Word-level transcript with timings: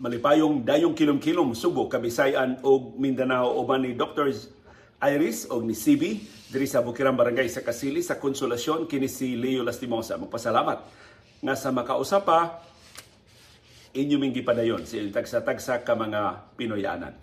malipayong 0.00 0.64
dayong 0.64 0.96
kilom-kilom 0.96 1.52
Subo, 1.52 1.84
Kabisayan 1.84 2.64
ug 2.64 2.96
Mindanao 2.96 3.60
uban 3.60 3.84
ni 3.84 3.92
Dr. 3.92 4.32
Iris 5.00 5.44
og 5.52 5.68
ni 5.68 5.76
CB 5.76 6.02
diri 6.48 6.64
sa 6.64 6.80
Bukirang 6.80 7.20
Barangay 7.20 7.52
sa 7.52 7.60
Kasili 7.60 8.00
sa 8.00 8.16
konsolasyon 8.16 8.88
kini 8.88 9.12
si 9.12 9.36
Leo 9.36 9.60
Lastimosa. 9.60 10.16
Magpasalamat 10.16 10.88
nga 11.44 11.54
sa 11.56 11.68
makausapa 11.68 12.64
inyo 13.92 14.16
ming 14.16 14.32
gipadayon 14.32 14.88
sa 14.88 14.96
inyong 14.96 15.16
tagsa-tagsa 15.20 15.84
ka 15.84 15.92
mga 15.92 16.48
Pinoyanan. 16.56 17.14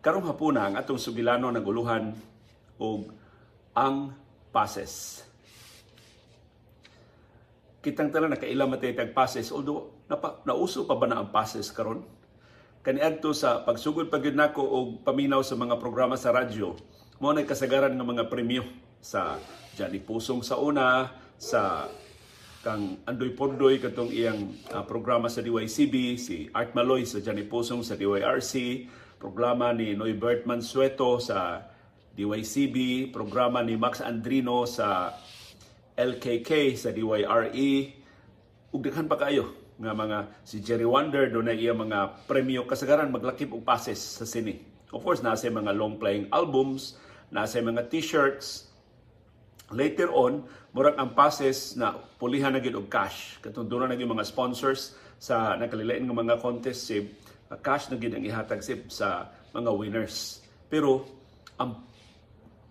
Karong 0.00 0.26
hapuna 0.32 0.64
ang 0.64 0.74
atong 0.80 0.98
sugilano 0.98 1.52
naguluhan 1.52 2.16
og 2.80 3.12
ang 3.76 4.16
pases. 4.48 5.24
Kitang 7.84 8.08
tanan 8.08 8.32
nakaila 8.32 8.64
matay 8.64 8.96
tag 8.96 9.12
pases 9.12 9.52
although 9.52 9.92
napa, 10.12 10.44
nauso 10.44 10.84
pa 10.84 10.92
ba 10.92 11.08
na 11.08 11.24
ang 11.24 11.32
pases 11.32 11.72
karon? 11.72 12.04
Kaniadto 12.84 13.32
sa 13.32 13.64
pagsugod 13.64 14.12
pagyud 14.12 14.36
nako 14.36 14.60
og 14.60 14.86
paminaw 15.08 15.40
sa 15.40 15.56
mga 15.56 15.80
programa 15.80 16.20
sa 16.20 16.36
radyo, 16.36 16.76
mo 17.16 17.32
na 17.32 17.48
kasagaran 17.48 17.96
ng 17.96 18.04
mga 18.04 18.28
premyo 18.28 18.60
sa 19.00 19.40
Johnny 19.72 20.04
Pusong 20.04 20.44
sa 20.44 20.60
una, 20.60 21.08
sa 21.40 21.88
kang 22.60 23.00
Andoy 23.08 23.32
Pondoy 23.32 23.80
katong 23.80 24.12
iyang 24.12 24.52
uh, 24.68 24.84
programa 24.84 25.32
sa 25.32 25.40
DYCB, 25.40 26.20
si 26.20 26.52
Art 26.52 26.76
Maloy 26.76 27.08
sa 27.08 27.24
Johnny 27.24 27.48
Pusong 27.48 27.80
sa 27.80 27.96
DYRC, 27.96 28.84
programa 29.16 29.72
ni 29.72 29.96
Norbert 29.96 30.44
Mansueto 30.44 31.16
sa 31.22 31.64
DYCB, 32.12 33.08
programa 33.14 33.64
ni 33.64 33.80
Max 33.80 34.04
Andrino 34.04 34.68
sa 34.68 35.16
LKK 35.96 36.76
sa 36.76 36.92
DYRE, 36.92 37.72
ug 38.74 38.80
daghan 38.84 39.08
pa 39.08 39.16
kayo 39.16 39.61
nga 39.80 39.92
mga 39.96 40.18
si 40.44 40.60
Jerry 40.60 40.88
Wonder 40.88 41.30
do 41.32 41.40
na 41.40 41.56
iya 41.56 41.72
mga 41.72 42.28
premyo 42.28 42.68
kasagaran 42.68 43.08
maglakip 43.08 43.52
og 43.52 43.64
passes 43.64 43.98
sa 43.98 44.28
sini. 44.28 44.60
Of 44.92 45.00
course, 45.00 45.24
nasa 45.24 45.48
mga 45.48 45.72
long 45.72 45.96
playing 45.96 46.28
albums, 46.28 47.00
nasa 47.32 47.64
mga 47.64 47.88
t-shirts, 47.88 48.72
Later 49.72 50.12
on, 50.12 50.44
murag 50.76 51.00
ang 51.00 51.16
passes 51.16 51.72
na 51.80 51.96
pulihan 52.20 52.52
na 52.52 52.60
gid 52.60 52.76
og 52.76 52.92
cash. 52.92 53.40
Katong 53.40 53.64
doon 53.64 53.88
na 53.88 53.96
mga 53.96 54.28
sponsors 54.28 54.92
sa 55.16 55.56
nakalilain 55.56 56.04
nga 56.04 56.12
mga 56.12 56.36
contest 56.44 56.84
sib, 56.84 57.08
cash 57.64 57.88
na 57.88 57.96
gid 57.96 58.12
ang 58.12 58.20
ihatag 58.20 58.60
sib 58.60 58.92
sa 58.92 59.32
mga 59.56 59.72
winners. 59.72 60.44
Pero 60.68 61.08
ang 61.56 61.80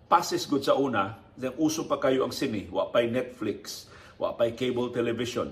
passes 0.05 0.45
gud 0.45 0.61
sa 0.61 0.77
una, 0.77 1.17
then 1.33 1.57
uso 1.57 1.89
pa 1.89 1.97
kayo 1.97 2.21
ang 2.21 2.33
sini, 2.33 2.69
wa 2.69 2.93
pay 2.93 3.09
Netflix, 3.09 3.89
wa 4.21 4.37
pay 4.37 4.53
cable 4.53 4.93
television. 4.93 5.49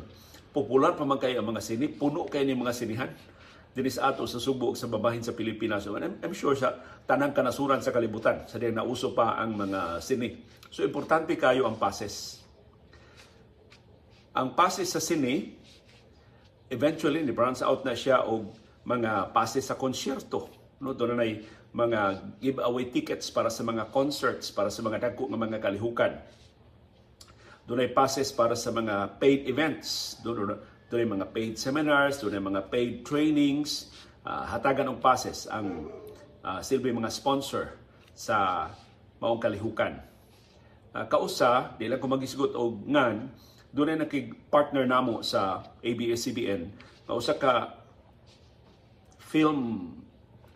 Popular 0.50 0.98
pa 0.98 1.06
man 1.06 1.22
kayo 1.22 1.42
ang 1.42 1.50
mga 1.54 1.62
sini, 1.62 1.86
puno 1.90 2.26
kayo 2.26 2.46
ni 2.46 2.58
mga 2.58 2.74
sinihan 2.74 3.12
dinis 3.70 4.02
ato 4.02 4.26
sa 4.26 4.42
Subo 4.42 4.74
sa 4.74 4.90
babahin 4.90 5.22
sa 5.22 5.38
Pilipinas. 5.38 5.86
So, 5.86 5.94
I'm, 5.94 6.18
I'm 6.20 6.34
sure 6.34 6.58
sa 6.58 6.74
tanang 7.06 7.38
kanasuran 7.38 7.80
sa 7.86 7.94
kalibutan, 7.94 8.50
sa 8.50 8.58
na 8.58 8.82
nauso 8.82 9.14
pa 9.14 9.38
ang 9.38 9.54
mga 9.54 10.02
sini. 10.02 10.30
So 10.70 10.86
importante 10.86 11.34
kayo 11.38 11.66
ang 11.66 11.78
passes. 11.78 12.46
Ang 14.38 14.54
passes 14.54 14.94
sa 14.94 15.02
sini, 15.02 15.58
eventually 16.70 17.26
ni 17.26 17.34
branch 17.34 17.66
out 17.66 17.82
na 17.82 17.98
siya 17.98 18.26
og 18.26 18.54
mga 18.86 19.34
passes 19.34 19.66
sa 19.66 19.78
konsyerto. 19.78 20.50
No, 20.80 20.94
doon 20.94 21.18
na 21.18 21.26
mga 21.70 22.00
giveaway 22.40 22.88
tickets 22.90 23.34
para 23.34 23.50
sa 23.50 23.66
mga 23.66 23.90
concerts, 23.90 24.54
para 24.54 24.70
sa 24.70 24.86
mga 24.86 25.10
dagko 25.10 25.30
nga 25.30 25.38
mga 25.38 25.62
kalihukan. 25.62 26.14
Doon 27.70 27.86
ay 27.86 27.94
passes 27.94 28.34
para 28.34 28.58
sa 28.58 28.74
mga 28.74 29.22
paid 29.22 29.46
events. 29.46 30.18
Doon 30.26 30.58
doon 30.90 31.06
ay 31.06 31.10
mga 31.22 31.28
paid 31.30 31.54
seminars, 31.54 32.18
doon 32.18 32.34
ay 32.34 32.42
mga 32.42 32.62
paid 32.74 33.06
trainings, 33.06 33.94
uh, 34.26 34.42
hatagan 34.50 34.90
ng 34.90 34.98
passes 34.98 35.46
ang 35.46 35.86
uh, 36.42 36.66
silbi 36.66 36.90
mga 36.90 37.14
sponsor 37.14 37.78
sa 38.18 38.68
maong 39.22 39.38
kalihukan. 39.38 40.02
Uh, 40.98 41.06
kausa, 41.06 41.78
di 41.78 41.86
lang 41.86 42.02
ko 42.02 42.10
magisgot 42.10 42.58
og 42.58 42.90
ngan, 42.90 43.30
doon 43.70 43.94
ay 43.94 43.98
nakig-partner 44.02 44.90
namo 44.90 45.22
sa 45.22 45.62
ABS-CBN, 45.86 46.74
kausa 47.06 47.38
ka 47.38 47.78
Film 49.30 49.94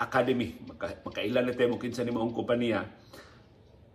Academy, 0.01 0.57
Maka, 0.65 0.97
makailan 1.05 1.45
na 1.45 1.53
tayo 1.53 1.77
kinsa 1.77 2.01
ni 2.01 2.09
maong 2.09 2.33
kompanya, 2.33 2.89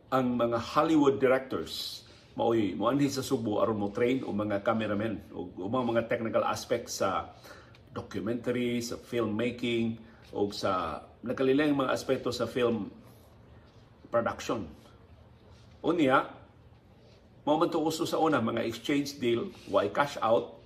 ang 0.07 0.39
mga 0.39 0.55
Hollywood 0.55 1.19
directors 1.19 2.07
maoy 2.39 2.79
moanhi 2.79 3.11
sa 3.11 3.27
Subo 3.27 3.59
aron 3.59 3.83
mo 3.83 3.91
train 3.91 4.23
o 4.23 4.31
mga 4.31 4.63
cameramen 4.63 5.19
o 5.35 5.51
umang 5.59 5.91
mga 5.91 6.07
technical 6.07 6.47
aspects 6.47 7.03
sa 7.03 7.35
documentary, 7.91 8.79
sa 8.79 8.95
filmmaking 8.95 9.99
o 10.31 10.47
sa 10.55 11.03
nakalilang 11.27 11.75
mga 11.75 11.91
aspeto 11.91 12.31
sa 12.31 12.47
film 12.47 12.95
production. 14.07 14.71
Unya, 15.83 16.31
mo 17.43 17.59
man 17.59 17.75
uso 17.75 18.07
sa 18.07 18.23
una 18.23 18.39
mga 18.39 18.63
exchange 18.63 19.19
deal, 19.19 19.51
why 19.67 19.91
cash 19.91 20.15
out, 20.23 20.63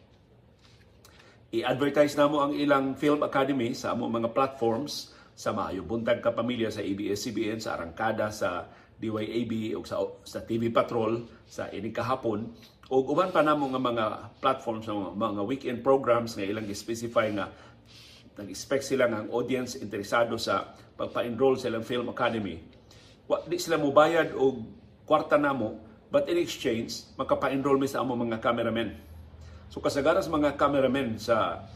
i-advertise 1.57 2.21
namo 2.21 2.45
ang 2.45 2.53
ilang 2.53 2.93
film 3.01 3.25
academy 3.25 3.73
sa 3.73 3.97
among 3.97 4.21
mga 4.21 4.29
platforms 4.37 5.17
sa 5.33 5.57
Maayo 5.57 5.81
Buntag 5.81 6.21
ka 6.21 6.37
Pamilya 6.37 6.69
sa 6.69 6.85
ABS-CBN, 6.85 7.65
sa 7.65 7.81
Arangkada, 7.81 8.29
sa 8.29 8.69
DYAB 9.03 9.75
o 9.75 9.83
sa, 9.83 9.99
sa 10.23 10.47
TV 10.47 10.71
Patrol 10.71 11.27
sa 11.43 11.67
ini 11.75 11.91
kahapon. 11.91 12.47
O 12.87 13.03
uban 13.11 13.35
pa 13.35 13.43
namo 13.43 13.67
nga 13.67 13.83
mga 13.83 14.05
platforms 14.39 14.87
sa 14.87 14.95
mga 14.95 15.43
weekend 15.43 15.83
programs 15.83 16.39
nga 16.39 16.47
ilang 16.47 16.71
specify 16.71 17.27
nga 17.35 17.51
nag-expect 18.39 18.87
sila 18.87 19.11
nga 19.11 19.27
audience 19.29 19.77
interesado 19.77 20.39
sa 20.39 20.73
pagpa-enroll 20.95 21.59
sa 21.59 21.69
ilang 21.69 21.83
film 21.83 22.09
academy. 22.15 22.63
Wa 23.27 23.43
di 23.43 23.59
sila 23.59 23.77
mobayad 23.77 24.39
og 24.39 24.63
kwarta 25.03 25.35
namo 25.35 25.83
but 26.09 26.31
in 26.31 26.39
exchange 26.39 27.11
makapa-enroll 27.19 27.83
mi 27.83 27.91
sa 27.91 28.07
among 28.07 28.31
mga 28.31 28.39
cameramen. 28.39 28.95
So 29.67 29.83
kasagaras 29.83 30.31
mga 30.31 30.55
cameramen 30.55 31.19
sa 31.19 31.67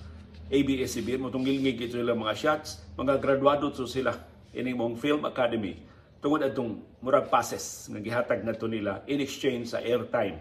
ABS-CBN 0.46 1.26
mo 1.26 1.28
tunggilngig 1.32 1.90
ito 1.90 1.98
nilang 1.98 2.22
mga 2.22 2.38
shots 2.38 2.86
mga 2.94 3.18
graduado 3.18 3.66
to 3.74 3.82
sila 3.82 4.14
ini 4.54 4.70
mong 4.78 4.94
film 4.94 5.26
academy 5.26 5.74
tungod 6.20 6.40
adtong 6.42 6.80
murag 7.04 7.28
passes 7.28 7.86
nga 7.92 8.00
gihatag 8.00 8.42
nato 8.42 8.66
nila 8.66 9.04
in 9.06 9.20
exchange 9.20 9.72
sa 9.72 9.82
airtime 9.84 10.40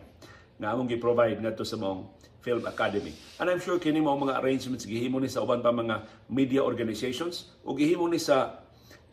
nga 0.55 0.71
among 0.71 0.87
gi-provide 0.87 1.39
ngadto 1.43 1.67
sa 1.67 1.75
mong 1.75 2.15
Film 2.45 2.61
Academy. 2.69 3.09
And 3.41 3.49
I'm 3.49 3.57
sure 3.57 3.81
kini 3.81 3.97
mao 3.97 4.13
mga 4.13 4.37
arrangements 4.37 4.85
gihimo 4.85 5.17
ni 5.17 5.25
sa 5.25 5.41
uban 5.41 5.65
pa 5.65 5.73
mga 5.73 6.05
media 6.29 6.61
organizations 6.61 7.49
o 7.65 7.73
gihimo 7.73 8.05
ni 8.05 8.21
sa 8.21 8.61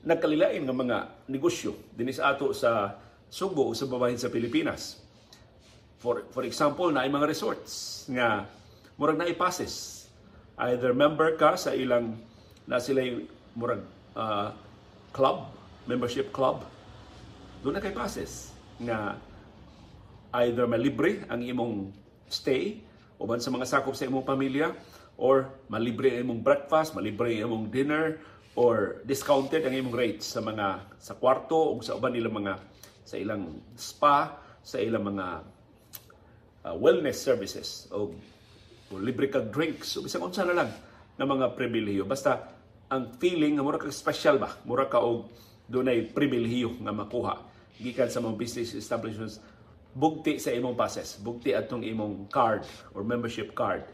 nagkalilain 0.04 0.60
nga 0.60 0.76
mga 0.76 0.96
negosyo 1.32 1.72
dinhi 1.96 2.12
sa 2.12 2.36
ato 2.36 2.52
sa 2.52 3.00
Subo 3.32 3.72
sa 3.72 3.88
babahin 3.88 4.20
sa 4.20 4.28
Pilipinas. 4.28 5.00
For 5.96 6.28
for 6.28 6.44
example, 6.44 6.92
na 6.92 7.08
mga 7.08 7.24
resorts 7.24 8.04
nga 8.12 8.44
murag 9.00 9.16
na 9.16 9.32
passes. 9.32 10.04
Either 10.60 10.92
member 10.92 11.32
ka 11.40 11.56
sa 11.56 11.72
ilang 11.72 12.20
na 12.68 12.76
sila 12.76 13.00
murag 13.56 13.80
uh, 14.12 14.52
club 15.16 15.48
membership 15.86 16.30
club, 16.30 16.62
doon 17.62 17.78
na 17.78 17.82
kay 17.82 17.94
passes 17.94 18.50
nga 18.82 19.18
either 20.42 20.66
malibre 20.66 21.22
ang 21.28 21.44
imong 21.44 21.92
stay 22.26 22.80
uban 23.22 23.38
sa 23.38 23.54
mga 23.54 23.68
sakop 23.68 23.94
sa 23.94 24.08
imong 24.08 24.26
pamilya 24.26 24.74
or 25.20 25.52
malibre 25.70 26.18
ang 26.18 26.26
imong 26.26 26.42
breakfast, 26.42 26.96
malibre 26.96 27.38
ang 27.38 27.52
imong 27.52 27.66
dinner 27.70 28.18
or 28.58 29.00
discounted 29.06 29.62
ang 29.62 29.72
imong 29.76 29.94
rates 29.94 30.26
sa 30.26 30.42
mga 30.42 30.90
sa 30.98 31.14
kwarto 31.14 31.54
o 31.54 31.78
sa 31.78 31.94
uban 31.94 32.12
nila 32.12 32.32
mga 32.32 32.54
sa 33.06 33.16
ilang 33.20 33.62
spa, 33.78 34.40
sa 34.64 34.82
ilang 34.82 35.14
mga 35.14 35.26
uh, 36.66 36.74
wellness 36.78 37.22
services 37.22 37.86
o, 37.94 38.10
o 38.90 38.92
libre 38.98 39.30
kag 39.30 39.54
drinks 39.54 39.94
o 39.98 40.02
bisag 40.02 40.22
unsa 40.22 40.42
na 40.42 40.64
lang 40.64 40.70
na 41.14 41.24
mga 41.28 41.54
pribilehiyo 41.54 42.08
basta 42.08 42.50
ang 42.92 43.14
feeling 43.16 43.56
nga 43.56 43.64
mura 43.64 43.80
ka 43.80 43.88
special 43.88 44.36
ba? 44.36 44.52
Mura 44.68 44.84
ka 44.90 45.00
og 45.00 45.30
dunay 45.72 46.12
pribilehiyo 46.12 46.76
nga 46.84 46.92
makuha. 46.92 47.40
Gikan 47.80 48.12
sa 48.12 48.20
mga 48.20 48.36
business 48.36 48.76
establishments 48.76 49.40
bugti 49.96 50.36
sa 50.36 50.52
imong 50.52 50.76
passes 50.76 51.20
bugti 51.20 51.52
atong 51.52 51.84
imong 51.84 52.28
card 52.28 52.68
or 52.92 53.00
membership 53.00 53.56
card. 53.56 53.84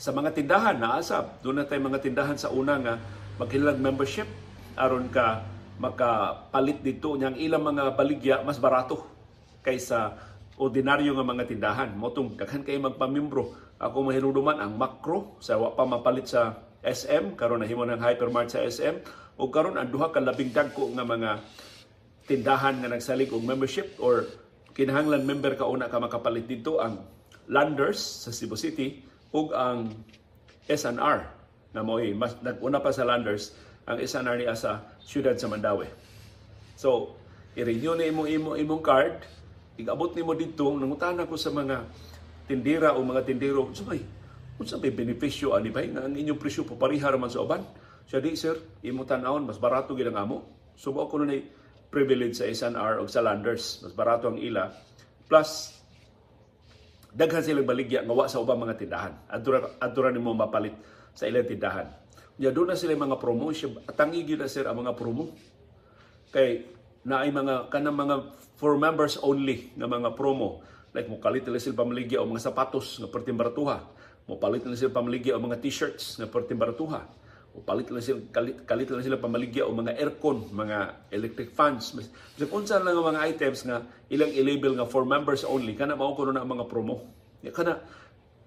Sa 0.00 0.12
mga 0.12 0.32
tindahan 0.32 0.76
na 0.80 1.00
asab 1.00 1.40
doon 1.44 1.60
na 1.60 1.68
mga 1.68 2.00
tindahan 2.00 2.36
sa 2.40 2.48
una 2.48 2.80
nga 2.80 2.94
maghilag 3.36 3.76
membership 3.76 4.28
aron 4.76 5.12
ka 5.12 5.44
makapalit 5.80 6.80
dito 6.80 7.14
niyang 7.18 7.36
ilang 7.36 7.64
mga 7.64 7.84
baligya 7.96 8.36
mas 8.40 8.56
barato 8.56 9.04
kaysa 9.64 10.16
ordinaryo 10.60 11.16
nga 11.18 11.26
mga 11.26 11.44
tindahan. 11.50 11.90
Motong 11.96 12.38
daghan 12.38 12.62
kay 12.62 12.78
magpamimbro. 12.78 13.76
Ako 13.80 14.06
mahinuduman 14.06 14.62
ang 14.62 14.78
macro 14.78 15.34
sa 15.42 15.58
wa 15.58 15.74
pa 15.74 15.82
mapalit 15.82 16.30
sa 16.30 16.62
SM 16.84 17.34
karon 17.34 17.64
nahimo 17.64 17.82
ng 17.88 17.98
hypermart 17.98 18.52
sa 18.52 18.62
SM 18.62 19.23
o 19.38 19.50
karon 19.50 19.78
ang 19.78 19.90
duha 19.90 20.14
ka 20.14 20.22
labing 20.22 20.54
dagko 20.54 20.94
nga 20.94 21.04
mga 21.06 21.30
tindahan 22.24 22.80
nga 22.80 22.90
nagsalig 22.90 23.30
og 23.34 23.44
membership 23.44 23.98
or 24.00 24.26
kinahanglan 24.74 25.26
member 25.26 25.54
ka 25.54 25.68
una 25.68 25.90
ka 25.90 26.00
makapalit 26.00 26.46
dito 26.48 26.82
ang 26.82 27.02
Landers 27.44 28.00
sa 28.00 28.32
Cebu 28.32 28.56
City 28.56 29.04
ug 29.34 29.52
ang 29.52 29.92
SNR 30.64 31.28
na 31.76 31.82
mo 31.84 32.00
mas 32.16 32.38
naguna 32.40 32.80
pa 32.80 32.94
sa 32.94 33.04
landers 33.04 33.52
ang 33.84 34.00
SNR 34.00 34.36
ni 34.40 34.46
sa 34.56 34.80
siyudad 35.02 35.36
sa 35.36 35.50
Mandawi. 35.50 35.90
So, 36.78 37.18
i-renew 37.52 37.98
na 37.98 38.08
imo 38.08 38.24
imo 38.24 38.56
imong 38.56 38.80
card, 38.80 39.20
igabot 39.76 40.16
nimo 40.16 40.32
didto 40.32 40.72
nangutana 40.72 41.28
ko 41.28 41.36
sa 41.36 41.52
mga 41.52 41.84
tindira 42.48 42.96
o 42.96 43.04
mga 43.04 43.26
tindero, 43.28 43.68
sabay, 43.76 44.00
unsa 44.56 44.80
may 44.80 44.94
benepisyo 44.94 45.52
ani 45.52 45.68
bay 45.68 45.90
nga 45.90 46.06
ang 46.06 46.14
inyong 46.14 46.40
presyo 46.40 46.64
paparihar 46.64 47.12
man 47.20 47.28
sa 47.28 47.42
uban? 47.44 47.60
Siya 48.04 48.20
di 48.20 48.36
sir, 48.36 48.56
imo 48.84 49.08
tan-awon 49.08 49.48
mas 49.48 49.56
barato 49.56 49.96
gid 49.96 50.08
ang 50.10 50.20
amo. 50.28 50.38
Subo 50.74 51.06
ko 51.06 51.22
na 51.22 51.38
privilege 51.88 52.42
sa 52.42 52.50
SNR 52.50 52.98
o 53.00 53.06
sa 53.06 53.22
landers, 53.22 53.80
mas 53.86 53.94
barato 53.94 54.28
ang 54.28 54.38
ila. 54.38 54.68
Plus 55.24 55.72
daghan 57.14 57.40
silang 57.46 57.64
baligya 57.64 58.02
nga 58.02 58.12
wa 58.12 58.26
sa 58.26 58.42
ubang 58.42 58.58
mga 58.58 58.74
tindahan. 58.74 59.14
Adura 59.30 59.78
adura 59.78 60.10
nimo 60.10 60.34
mapalit 60.34 60.74
sa 61.14 61.30
ilang 61.30 61.46
tindahan. 61.46 61.86
Ya 62.34 62.50
doon 62.50 62.74
na 62.74 62.76
sila 62.76 62.98
mga 62.98 63.22
promo, 63.22 63.54
tangi 63.94 64.26
gyud 64.26 64.42
na 64.42 64.50
sir 64.50 64.66
ang 64.66 64.82
mga 64.82 64.98
promo. 64.98 65.30
Kay 66.34 66.66
na 67.04 67.22
ay 67.22 67.30
mga 67.30 67.68
kanang 67.68 68.00
mga 68.00 68.16
for 68.56 68.80
members 68.80 69.20
only 69.20 69.68
nga 69.76 69.84
mga 69.84 70.16
promo 70.16 70.64
like 70.96 71.04
mo 71.04 71.20
kalit 71.20 71.44
nila 71.44 71.60
sila 71.60 71.84
pamaligya 71.84 72.18
o 72.18 72.24
mga 72.24 72.48
sapatos 72.48 72.96
nga 72.96 73.12
perting 73.12 73.36
baratuha 73.36 73.76
mo 74.24 74.40
palit 74.40 74.64
nila 74.64 74.80
sila 74.80 74.96
pamaligya 74.96 75.36
o 75.36 75.38
mga 75.38 75.60
t-shirts 75.60 76.16
nga 76.16 76.24
perting 76.24 76.56
baratuha 76.56 77.04
o 77.54 77.62
palit 77.62 77.86
lang 77.86 78.02
sila 78.02 78.18
kalit, 78.34 78.66
kalit 78.66 78.90
lang 78.90 79.06
sila 79.06 79.14
pamaligya 79.14 79.62
o 79.62 79.70
mga 79.70 79.94
aircon 79.94 80.50
mga 80.50 81.06
electric 81.14 81.54
fans. 81.54 81.94
So 82.34 82.50
unsa 82.50 82.82
lang 82.82 82.98
ang 82.98 83.14
mga 83.14 83.22
items 83.30 83.62
nga 83.62 83.86
ilang 84.10 84.34
i-label 84.34 84.74
nga 84.74 84.90
for 84.90 85.06
members 85.06 85.46
only. 85.46 85.78
Kana 85.78 85.94
mao 85.94 86.18
kuno 86.18 86.34
na 86.34 86.42
ang 86.42 86.50
mga 86.50 86.66
promo. 86.66 87.06
Kana 87.54 87.78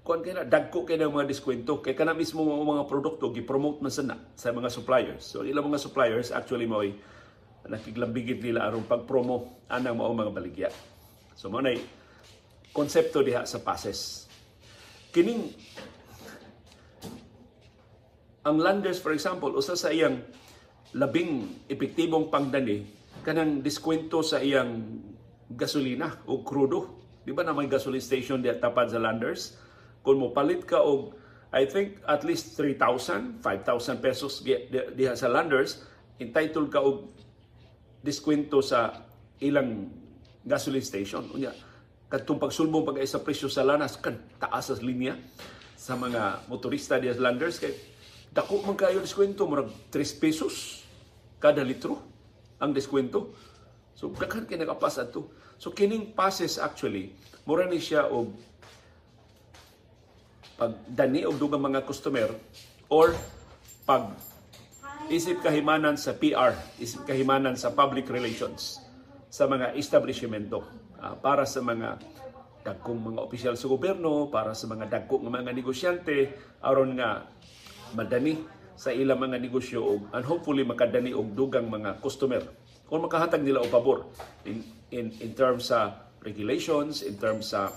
kuan 0.04 0.20
kay 0.24 0.36
na 0.36 0.44
dagko 0.44 0.84
kay 0.84 1.00
ng 1.00 1.08
mga 1.08 1.24
diskwento. 1.24 1.80
Kay 1.80 1.96
kana 1.96 2.12
mismo 2.12 2.44
mga 2.44 2.84
produkto 2.84 3.32
gi-promote 3.32 3.80
man 3.80 3.96
sana 3.96 4.20
sa 4.36 4.52
mga 4.52 4.68
suppliers. 4.68 5.24
So 5.24 5.48
ilang 5.48 5.72
mga 5.72 5.80
suppliers 5.88 6.36
actually 6.36 6.68
mo 6.68 6.84
nakiglambigit 7.68 8.44
nila 8.44 8.68
aron 8.68 8.84
pag-promo. 8.84 9.64
Anang 9.72 10.04
mao 10.04 10.12
mga 10.12 10.36
baligya. 10.36 10.70
So 11.40 11.48
mo 11.48 11.64
konsepto 12.76 13.24
diha 13.24 13.48
sa 13.48 13.64
passes. 13.64 14.28
Kining 15.16 15.56
ang 18.48 18.64
landers 18.64 19.04
for 19.04 19.12
example 19.12 19.52
usa 19.52 19.76
sa 19.76 19.92
iyang 19.92 20.24
labing 20.96 21.60
epektibong 21.68 22.32
pangdani 22.32 22.88
kanang 23.28 23.60
diskwento 23.60 24.24
sa 24.24 24.40
iyang 24.40 25.04
gasolina 25.52 26.24
o 26.28 26.44
krudo. 26.48 27.04
Di 27.28 27.36
ba 27.36 27.44
na 27.44 27.52
may 27.52 27.68
gasoline 27.68 28.04
station 28.04 28.40
diha 28.40 28.56
tapad 28.56 28.88
sa 28.88 29.04
landers? 29.04 29.60
Kung 30.00 30.24
mo 30.24 30.32
palit 30.32 30.64
ka 30.64 30.80
og 30.80 31.12
I 31.52 31.68
think 31.68 32.04
at 32.08 32.28
least 32.28 32.60
3,000, 32.60 33.44
5,000 33.44 34.04
pesos 34.04 34.44
diha 34.44 35.16
sa 35.16 35.28
landers, 35.28 35.84
entitled 36.20 36.72
ka 36.72 36.80
og 36.80 37.12
diskwento 38.00 38.64
sa 38.64 39.04
ilang 39.44 39.92
gasoline 40.48 40.84
station. 40.84 41.28
Unya, 41.36 41.52
kadtong 42.08 42.40
pagsulbong 42.40 42.88
pag 42.88 43.04
sa 43.04 43.20
presyo 43.20 43.52
sa 43.52 43.68
lanas 43.68 44.00
kan 44.00 44.16
taas 44.40 44.72
sa 44.72 44.76
linya 44.80 45.20
sa 45.76 46.00
mga 46.00 46.48
motorista 46.48 46.96
di 46.96 47.12
landers 47.12 47.60
kay 47.60 47.76
dako 48.38 48.62
man 48.62 48.78
kayo 48.78 49.02
diskwento 49.02 49.50
murag 49.50 49.74
3 49.90 50.22
pesos 50.22 50.86
kada 51.42 51.66
litro 51.66 51.98
ang 52.62 52.70
diskwento. 52.70 53.34
So 53.98 54.14
daghan 54.14 54.46
kay 54.46 54.62
nakapas 54.62 55.02
ato. 55.02 55.34
So 55.58 55.74
kining 55.74 56.14
passes 56.14 56.62
actually 56.62 57.18
mura 57.50 57.66
ni 57.66 57.82
siya 57.82 58.06
og 58.06 58.30
pagdani 60.62 61.26
og 61.26 61.42
dugang 61.42 61.66
mga 61.66 61.82
customer 61.82 62.30
or 62.94 63.18
pag 63.90 64.14
isip 65.10 65.42
kahimanan 65.42 65.98
sa 65.98 66.14
PR, 66.14 66.54
isip 66.78 67.10
kahimanan 67.10 67.58
sa 67.58 67.74
public 67.74 68.06
relations 68.06 68.86
sa 69.34 69.50
mga 69.50 69.74
establishmento 69.74 70.62
uh, 71.02 71.18
para 71.18 71.42
sa 71.50 71.66
mga 71.66 71.98
dagkong 72.62 73.00
mga 73.00 73.20
opisyal 73.24 73.56
sa 73.56 73.66
gobyerno, 73.72 74.28
para 74.30 74.52
sa 74.54 74.68
mga 74.68 74.92
dagkong 74.92 75.26
mga 75.26 75.56
negosyante 75.56 76.36
aron 76.60 77.00
nga 77.00 77.26
madani 77.96 78.42
sa 78.78 78.94
ilang 78.94 79.18
mga 79.18 79.42
negosyo 79.42 79.82
og 79.82 80.14
and 80.14 80.24
hopefully 80.26 80.62
makadani 80.62 81.16
og 81.16 81.34
dugang 81.34 81.66
mga 81.70 81.98
customer. 82.04 82.46
Kung 82.88 83.04
makahatag 83.04 83.44
nila 83.44 83.66
og 83.66 83.72
pabor 83.74 84.08
in, 84.48 84.64
in, 84.94 85.12
in 85.20 85.32
terms 85.34 85.74
sa 85.74 86.08
regulations, 86.24 87.04
in 87.04 87.18
terms 87.20 87.52
sa 87.52 87.74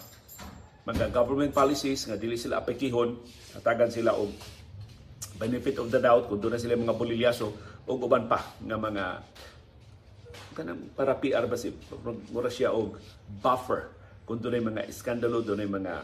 mga 0.85 1.13
government 1.13 1.53
policies 1.55 2.05
nga 2.09 2.17
dili 2.21 2.37
sila 2.37 2.61
apekihon, 2.61 3.17
hatagan 3.57 3.93
sila 3.93 4.17
og 4.17 4.33
benefit 5.41 5.81
of 5.81 5.89
the 5.89 6.01
doubt 6.01 6.29
kung 6.29 6.37
doon 6.37 6.57
na 6.57 6.61
sila 6.61 6.77
mga 6.77 6.97
bolilyaso 6.97 7.49
o 7.89 7.91
uban 7.97 8.29
pa 8.29 8.45
nga 8.61 8.77
mga 8.77 9.05
kanang 10.53 10.93
para 10.93 11.17
PR 11.17 11.49
ba 11.49 11.57
si 11.57 11.73
mura 12.29 12.53
siya 12.53 12.77
og 12.77 13.01
buffer 13.41 13.89
kung 14.29 14.37
doon 14.37 14.69
mga 14.69 14.85
iskandalo 14.85 15.41
doon 15.41 15.65
mga 15.65 15.95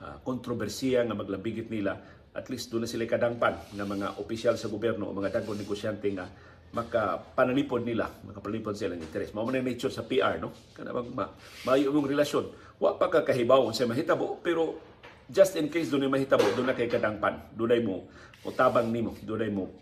uh, 0.00 0.16
kontrobersiya 0.24 1.04
nga 1.04 1.12
maglabigit 1.12 1.68
nila 1.68 2.00
at 2.34 2.46
least 2.50 2.70
doon 2.74 2.84
na 2.84 2.90
sila 2.90 3.06
kadangpan 3.06 3.54
nga 3.54 3.86
mga 3.86 4.18
opisyal 4.18 4.58
sa 4.58 4.66
gobyerno 4.66 5.06
o 5.06 5.14
mga 5.14 5.40
dagkong 5.40 5.58
negosyante 5.58 6.10
nga 6.12 6.26
makapananipod 6.74 7.86
nila, 7.86 8.10
makapananipod 8.26 8.74
sila 8.74 8.98
ng 8.98 9.02
interes. 9.06 9.30
Mao 9.30 9.46
man 9.46 9.62
nature 9.62 9.94
sa 9.94 10.02
PR, 10.02 10.42
no? 10.42 10.50
Kana 10.74 10.90
bang 10.90 11.14
ma, 11.14 11.30
maayo 11.62 11.94
mong 11.94 12.10
relasyon. 12.10 12.50
Wa 12.82 12.98
pa 12.98 13.06
ka 13.06 13.22
kahibaw 13.22 13.70
sa 13.70 13.86
mahitabo, 13.86 14.42
pero 14.42 14.82
just 15.30 15.54
in 15.54 15.70
case 15.70 15.86
doon 15.86 16.10
mahitabo, 16.10 16.42
na 16.66 16.74
kay 16.74 16.90
kadangpan, 16.90 17.54
doon 17.54 17.78
mo 17.86 17.96
utabang 18.44 18.92
nimo 18.92 19.16
dunay 19.24 19.48
mo 19.48 19.72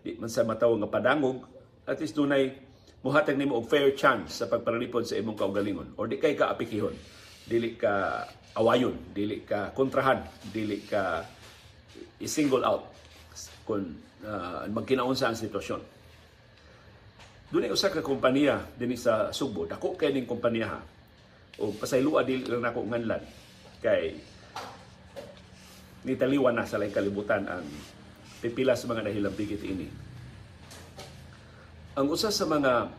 di 0.00 0.14
man 0.22 0.30
sa 0.30 0.46
mataw 0.46 0.70
nga 0.78 0.86
padangog 0.88 1.42
at 1.82 1.98
least 1.98 2.14
dunay 2.14 2.54
muhatag 3.02 3.34
nimo 3.34 3.58
og 3.58 3.66
fair 3.66 3.90
chance 3.98 4.38
sa 4.38 4.46
pagpanalipod 4.46 5.02
sa 5.02 5.18
imong 5.18 5.34
kaugalingon 5.34 5.98
or 5.98 6.06
di 6.06 6.22
kay 6.22 6.38
ka 6.38 6.54
apikihon 6.54 6.94
dili 7.46 7.74
ka 7.74 8.22
awayon 8.54 8.94
dili 9.10 9.42
ka 9.42 9.74
kontrahan 9.74 10.22
dili 10.54 10.86
ka 10.86 11.26
i-single 12.22 12.64
out 12.64 12.88
kung 13.68 13.96
uh, 14.22 14.64
magkinaon 14.70 15.14
sa 15.18 15.30
ang 15.30 15.38
sitwasyon 15.38 15.96
Dunay 17.46 17.70
usa 17.70 17.94
ka 17.94 18.02
kompanya 18.02 18.58
dinhi 18.74 18.98
sa 18.98 19.30
Sugbo, 19.30 19.70
dako 19.70 19.94
kay 19.94 20.10
ning 20.10 20.26
kompanya 20.26 20.66
ha. 20.76 20.80
O 21.62 21.70
pasaylua 21.70 22.26
dili 22.26 22.42
lang 22.42 22.66
nako 22.66 22.82
nganlan 22.82 23.22
kay 23.78 24.18
nitaliwan 26.02 26.58
na 26.58 26.66
sa 26.66 26.82
laing 26.82 26.94
kalibutan 26.94 27.46
ang 27.46 27.66
pipila 28.42 28.74
sa 28.74 28.90
mga 28.90 29.06
nahilambigit 29.06 29.62
ini. 29.62 29.86
Ang 31.96 32.06
usa 32.10 32.34
sa 32.34 32.50
mga 32.50 32.90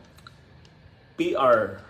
PR 1.19 1.83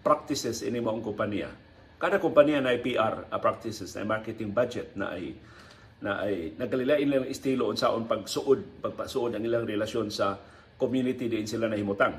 practices 0.00 0.64
ini 0.64 0.80
mong 0.80 1.04
kompanya, 1.04 1.52
kada 2.00 2.16
kompanya 2.16 2.64
na 2.64 2.72
ay 2.72 2.80
PR 2.80 3.28
practices 3.38 3.92
na 3.92 4.08
marketing 4.08 4.56
budget 4.56 4.96
na 4.96 5.12
ay 5.12 5.36
na 6.00 6.24
ay 6.24 6.56
nagalilain 6.56 7.08
lang 7.08 7.28
estilo 7.28 7.68
unsaon 7.68 8.08
pagsuod 8.08 8.80
pagpasuod 8.80 9.36
ang 9.36 9.44
ilang 9.44 9.68
relasyon 9.68 10.08
sa 10.08 10.36
community 10.80 11.28
din 11.28 11.44
sila 11.44 11.68
nahimutang. 11.68 12.16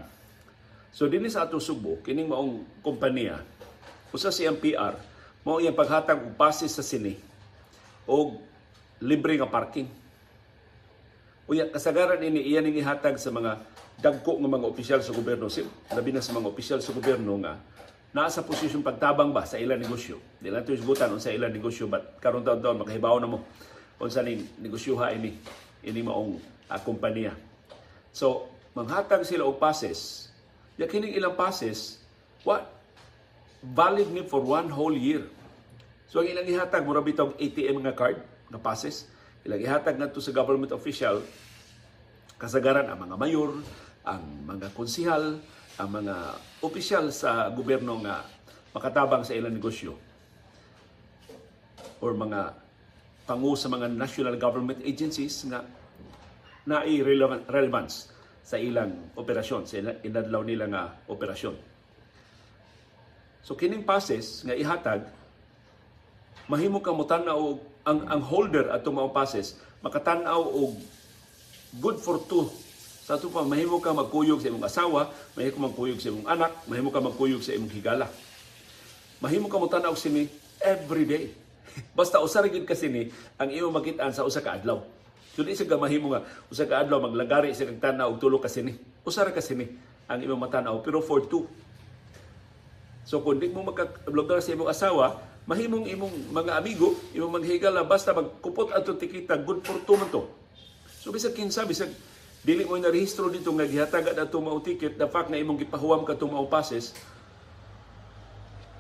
So 0.93 1.09
dinhi 1.09 1.33
sa 1.33 1.50
ato 1.50 1.57
Subo 1.57 1.97
kining 2.05 2.29
maong 2.29 2.83
kompanya 2.85 3.41
usa 4.13 4.29
siyang 4.29 4.61
PR 4.61 4.93
mao 5.41 5.57
iyang 5.57 5.73
paghatag 5.73 6.21
og 6.21 6.38
basis 6.38 6.77
sa 6.77 6.85
sini 6.85 7.17
o 8.05 8.38
libre 9.01 9.33
nga 9.41 9.50
parking. 9.50 9.89
Unya 11.50 11.65
kasagaran 11.73 12.21
ini 12.21 12.45
iyan 12.53 12.69
ning 12.69 12.77
ihatag 12.77 13.17
sa 13.17 13.33
mga 13.33 13.57
dagko 13.97 14.38
nga 14.38 14.50
mga 14.50 14.69
opisyal 14.69 15.01
sa 15.01 15.13
gobyerno, 15.13 15.50
labi 15.93 16.09
na 16.13 16.21
sa 16.21 16.33
mga 16.38 16.47
opisyal 16.50 16.79
sa 16.81 16.93
gobyerno 16.93 17.33
nga 17.41 17.57
naa 18.11 18.27
sa 18.27 18.43
posisyon 18.43 18.83
pagtabang 18.83 19.31
ba 19.31 19.47
sa 19.47 19.55
ilang 19.55 19.79
negosyo. 19.79 20.19
Di 20.35 20.51
ito 20.51 20.75
isgutan 20.75 21.15
unsa 21.15 21.31
ilang 21.31 21.55
negosyo 21.55 21.88
but 21.88 22.19
karon 22.19 22.43
taon-taon 22.43 22.83
makahibaw 22.83 23.15
na 23.23 23.27
mo 23.31 23.47
unsa 24.01 24.25
ning 24.25 24.43
negosyoha 24.58 25.13
ini 25.13 25.38
ini 25.86 26.01
maong 26.01 26.38
uh, 26.70 26.81
kompanya. 26.81 27.34
So, 28.12 28.50
manghatag 28.74 29.24
sila 29.24 29.46
og 29.48 29.62
passes. 29.62 30.29
Ya 30.75 30.89
kining 30.89 31.13
ilang 31.13 31.38
passes, 31.38 32.01
what 32.41 32.65
valid 33.62 34.10
ni 34.10 34.25
for 34.25 34.41
one 34.41 34.67
whole 34.74 34.93
year. 34.93 35.29
So 36.10 36.20
ang 36.20 36.27
ilang 36.27 36.50
ihatag 36.50 36.84
mura 36.84 37.00
bitog 37.00 37.38
ATM 37.38 37.86
nga 37.86 37.93
card 37.96 38.20
nga 38.51 38.60
passes, 38.60 39.08
ilang 39.46 39.62
ihatag 39.62 39.96
ngadto 39.96 40.20
sa 40.20 40.34
government 40.34 40.74
official 40.74 41.24
kasagaran 42.41 42.89
ang 42.89 43.00
mga 43.05 43.15
mayor, 43.22 43.53
ang 44.01 44.24
mga 44.50 44.74
konsihal, 44.74 45.38
ang 45.77 45.89
mga 45.93 46.36
opisyal 46.65 47.13
sa 47.13 47.53
gobyerno 47.53 48.01
nga 48.01 48.25
makatabang 48.74 49.22
sa 49.22 49.38
ilang 49.38 49.53
negosyo 49.53 49.93
or 52.01 52.17
mga 52.17 52.58
pangu 53.31 53.55
sa 53.55 53.71
mga 53.71 53.88
national 53.95 54.35
government 54.35 54.83
agencies 54.83 55.47
nga 55.47 55.63
na 56.67 56.83
relevance 57.47 58.11
sa 58.43 58.59
ilang 58.59 58.91
operasyon, 59.15 59.63
sa 59.63 59.79
inadlaw 60.03 60.43
nila 60.43 60.67
nga 60.67 60.83
operasyon. 61.07 61.55
So 63.47 63.55
kining 63.55 63.88
passes 63.88 64.43
nga 64.43 64.51
ihatag 64.51 65.07
mahimo 66.51 66.83
ka 66.83 66.91
mo 66.91 67.07
tan-aw 67.07 67.55
ang 67.88 68.00
ang 68.11 68.21
holder 68.21 68.69
ato 68.69 68.91
mga 68.91 69.15
passes 69.15 69.55
makatan-aw 69.81 70.43
og 70.43 70.75
good 71.79 71.97
for 72.03 72.19
two 72.27 72.51
sa 73.01 73.17
ito 73.17 73.33
pa, 73.33 73.41
mahimo 73.41 73.81
ka 73.81 73.97
magkuyog 73.97 74.39
sa 74.39 74.53
imong 74.53 74.63
asawa, 74.69 75.09
mahimo 75.33 75.57
ka 75.57 75.61
magkuyog 75.67 76.00
sa 76.00 76.13
imong 76.13 76.27
anak, 76.29 76.53
mahimo 76.69 76.93
ka 76.93 77.01
magkuyog 77.01 77.41
sa 77.41 77.57
imong 77.57 77.73
higala. 77.73 78.05
Mahimo 79.17 79.50
ka 79.50 79.57
mo 79.57 79.65
tan-aw 79.65 79.97
sini 79.97 80.29
every 80.61 81.09
day. 81.09 81.33
Basta 81.92 82.24
usa 82.24 82.42
ra 82.42 82.50
gid 82.50 82.63
kasi 82.63 82.88
ni 82.88 83.12
ang 83.36 83.50
imo 83.51 83.72
makit-an 83.72 84.12
sa 84.16 84.24
usa 84.24 84.40
ka 84.40 84.56
adlaw. 84.58 84.82
So 85.32 85.48
di 85.48 85.56
sa 85.56 85.63
mahimo 85.63 86.12
nga 86.12 86.28
usa 86.51 86.68
ka 86.68 86.84
adlaw 86.84 87.00
maglagari 87.00 87.56
sa 87.56 87.63
tan-aw 87.68 88.12
og 88.12 88.20
tulo 88.20 88.40
ka 88.40 88.51
sini. 88.51 88.75
Usa 89.04 89.24
ra 89.24 89.32
ka 89.32 89.40
sini 89.40 89.68
ang 90.12 90.20
imo 90.20 90.36
matanaw 90.36 90.80
pero 90.84 91.00
for 91.00 91.24
two. 91.28 91.48
So 93.08 93.24
kung 93.24 93.40
di 93.40 93.51
mo 93.51 93.63
makablogar 93.63 94.40
sa 94.40 94.54
imong 94.54 94.72
asawa, 94.72 95.20
mahimong 95.50 95.90
imong 95.90 96.32
mga 96.32 96.51
amigo, 96.60 96.96
imong 97.12 97.42
maghigala 97.42 97.84
basta 97.84 98.13
magkupot 98.13 98.72
ato 98.72 98.96
tikita 98.96 99.36
good 99.42 99.63
for 99.66 99.80
two 99.84 99.98
man 99.98 100.08
to. 100.13 100.28
So 101.01 101.10
bisag 101.10 101.34
kinsa 101.34 101.66
bisag 101.66 101.92
dili 102.42 102.66
mo 102.66 102.74
na 102.78 102.90
rehistro 102.90 103.30
dito 103.30 103.54
nga 103.54 103.66
gihatag 103.70 104.18
ato 104.18 104.38
mao 104.42 104.58
ticket 104.62 104.98
the 104.98 105.06
fact 105.06 105.30
na 105.30 105.38
imong 105.38 105.62
gipahuwam 105.62 106.01
ka 106.01 106.18
tumaw 106.18 106.46
passes 106.50 106.94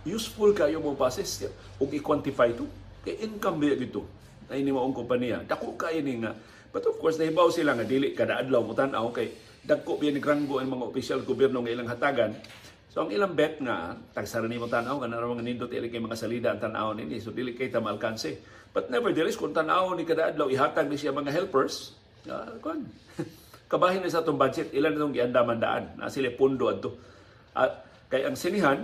useful 0.01 0.49
kayo 0.49 0.81
mo 0.81 0.97
passes 0.97 1.45
ug 1.77 1.89
i-quantify 1.93 2.49
to 2.57 2.65
kay 3.01 3.17
income 3.25 3.57
biya 3.57 3.75
dito 3.77 4.05
ay 4.51 4.61
ni 4.61 4.69
maong 4.69 4.93
kompanya 4.93 5.41
dako 5.47 5.79
kay 5.79 6.03
ni 6.03 6.21
nga. 6.21 6.35
But 6.71 6.87
of 6.87 6.99
course 7.03 7.19
nahibaw 7.19 7.51
sila 7.51 7.75
nga 7.75 7.83
dili 7.83 8.15
kada 8.15 8.39
adlaw 8.39 8.63
mo 8.63 8.71
tan-aw 8.71 9.11
kay 9.11 9.31
dagko 9.63 9.99
biya 9.99 10.15
ni 10.15 10.21
granggo 10.23 10.57
ang 10.59 10.71
mga 10.71 10.85
opisyal 10.87 11.19
gobyerno 11.23 11.63
nga 11.63 11.71
ilang 11.71 11.89
hatagan. 11.89 12.31
So 12.91 13.07
ang 13.07 13.11
ilang 13.11 13.35
bet 13.35 13.63
nga 13.63 13.95
tagsara 14.11 14.47
ni 14.51 14.59
mo 14.59 14.67
tan-aw 14.67 14.99
kana 14.99 15.19
ra 15.19 15.27
mga 15.27 15.43
nindot 15.47 15.71
ili 15.71 15.87
kay 15.87 16.03
mga 16.03 16.17
salida 16.19 16.47
ang 16.51 16.59
tan-aw 16.59 16.91
nini 16.91 17.23
so 17.23 17.31
dili 17.31 17.55
kay 17.55 17.71
ta 17.71 17.79
malkanse 17.79 18.35
but 18.75 18.91
nevertheless 18.91 19.39
kung 19.39 19.55
tan-aw 19.55 19.95
ni 19.95 20.03
kada 20.03 20.31
adlaw 20.31 20.51
ihatag 20.51 20.91
ni 20.91 20.99
siya 20.99 21.15
mga 21.15 21.31
helpers 21.31 21.95
uh, 22.27 22.59
kon. 22.59 22.83
Kabahin 23.71 24.03
na 24.03 24.11
sa 24.11 24.19
atong 24.19 24.35
budget 24.35 24.75
ilan 24.75 24.91
itong 24.91 25.15
giandaman 25.15 25.55
daan 25.55 25.95
na 25.95 26.11
sila 26.11 26.27
pundo 26.35 26.67
adto. 26.67 26.91
At 27.55 27.87
kay 28.11 28.27
ang 28.27 28.35
sinihan 28.35 28.83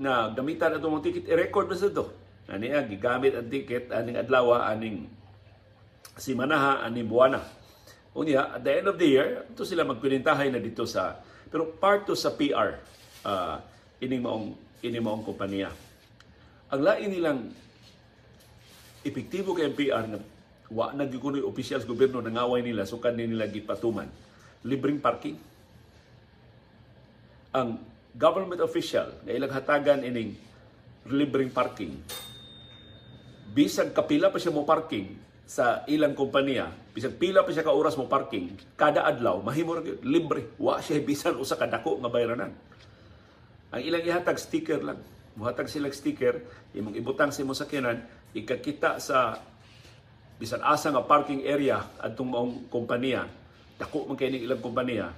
na 0.00 0.32
gamitan 0.32 0.72
atong 0.72 0.96
mga 0.96 1.04
ticket 1.04 1.24
i-record 1.28 1.68
na 1.68 1.76
sa 1.76 1.92
ito 1.92 2.21
ani 2.52 2.68
nga 2.68 2.84
gigamit 2.84 3.32
ang 3.32 3.48
ticket 3.48 3.88
aning 3.88 4.20
adlaw 4.20 4.60
aning 4.68 5.08
simanaha 6.20 6.84
aning 6.84 7.08
buwana. 7.08 7.40
Unya 8.12 8.60
at 8.60 8.60
the 8.60 8.72
end 8.76 8.86
of 8.92 9.00
the 9.00 9.08
year 9.08 9.48
ito 9.48 9.64
sila 9.64 9.88
magpinintahay 9.88 10.52
na 10.52 10.60
dito 10.60 10.84
sa 10.84 11.16
pero 11.48 11.72
part 11.80 12.04
to 12.04 12.12
sa 12.12 12.36
PR 12.36 12.76
uh, 13.24 13.56
ining 14.04 14.20
maong 14.20 14.52
ining 14.84 15.00
maong 15.00 15.24
kompanya 15.24 15.72
ang 16.72 16.80
lain 16.80 17.08
nilang 17.08 17.40
epektibo 19.04 19.52
kay 19.52 19.68
PR 19.72 20.08
nga 20.08 20.20
wa 20.72 20.88
na 20.96 21.04
gyud 21.04 21.44
officials 21.44 21.84
gobyerno 21.84 22.24
nangaway 22.24 22.64
nila 22.64 22.88
so 22.88 22.96
kan 22.96 23.12
nila 23.12 23.44
gipatuman. 23.44 24.08
Libreng 24.64 24.96
parking. 25.04 25.36
Ang 27.52 27.76
government 28.16 28.64
official 28.64 29.12
nga 29.20 29.32
ilang 29.36 29.52
hatagan 29.52 30.00
ining 30.00 30.32
libreng 31.04 31.52
parking 31.52 32.00
bisag 33.52 33.92
kapila 33.92 34.32
pa 34.32 34.40
siya 34.40 34.56
mo 34.56 34.64
parking 34.64 35.12
sa 35.44 35.84
ilang 35.84 36.16
kompanya 36.16 36.72
bisag 36.96 37.20
pila 37.20 37.44
pa 37.44 37.52
siya 37.52 37.64
ka 37.64 37.72
oras 37.76 38.00
mo 38.00 38.08
parking 38.08 38.56
kada 38.76 39.04
adlaw 39.04 39.44
mahimo 39.44 39.76
libre. 40.00 40.56
Wa 40.56 40.80
siya 40.80 41.04
bisan 41.08 41.36
usa 41.36 41.60
ka 41.60 41.68
dako 41.68 42.00
nga 42.00 42.08
bayranan. 42.08 42.52
Ang 43.72 43.82
ilang 43.84 44.04
ihatag 44.04 44.40
sticker 44.40 44.80
lang. 44.80 45.00
Muhatag 45.32 45.68
sila 45.68 45.88
sticker 45.92 46.44
imong 46.76 46.96
ibutang 46.96 47.32
sa 47.32 47.40
imong 47.40 47.56
sakyanan 47.56 48.04
ikakita 48.36 49.00
sa 49.00 49.40
bisan 50.36 50.60
asa 50.64 50.92
nga 50.92 51.04
parking 51.04 51.44
area 51.48 51.80
adtong 52.00 52.28
maong 52.28 52.54
kompanya 52.68 53.24
dako 53.80 54.08
man 54.08 54.16
kay 54.16 54.28
ning 54.32 54.44
ilang 54.44 54.60
kompanya 54.60 55.12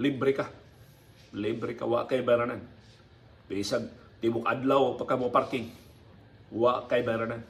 libre 0.00 0.32
ka. 0.32 0.48
Libre 1.36 1.76
ka 1.76 1.84
wa 1.84 2.08
kay 2.08 2.24
bayranan. 2.24 2.64
Bisag 3.48 3.84
tibok 4.24 4.48
adlaw 4.48 4.96
pa 4.96 5.04
ka 5.04 5.20
mo 5.20 5.28
parking 5.28 5.83
wa 6.54 6.86
kay 6.86 7.02
bayranan 7.02 7.42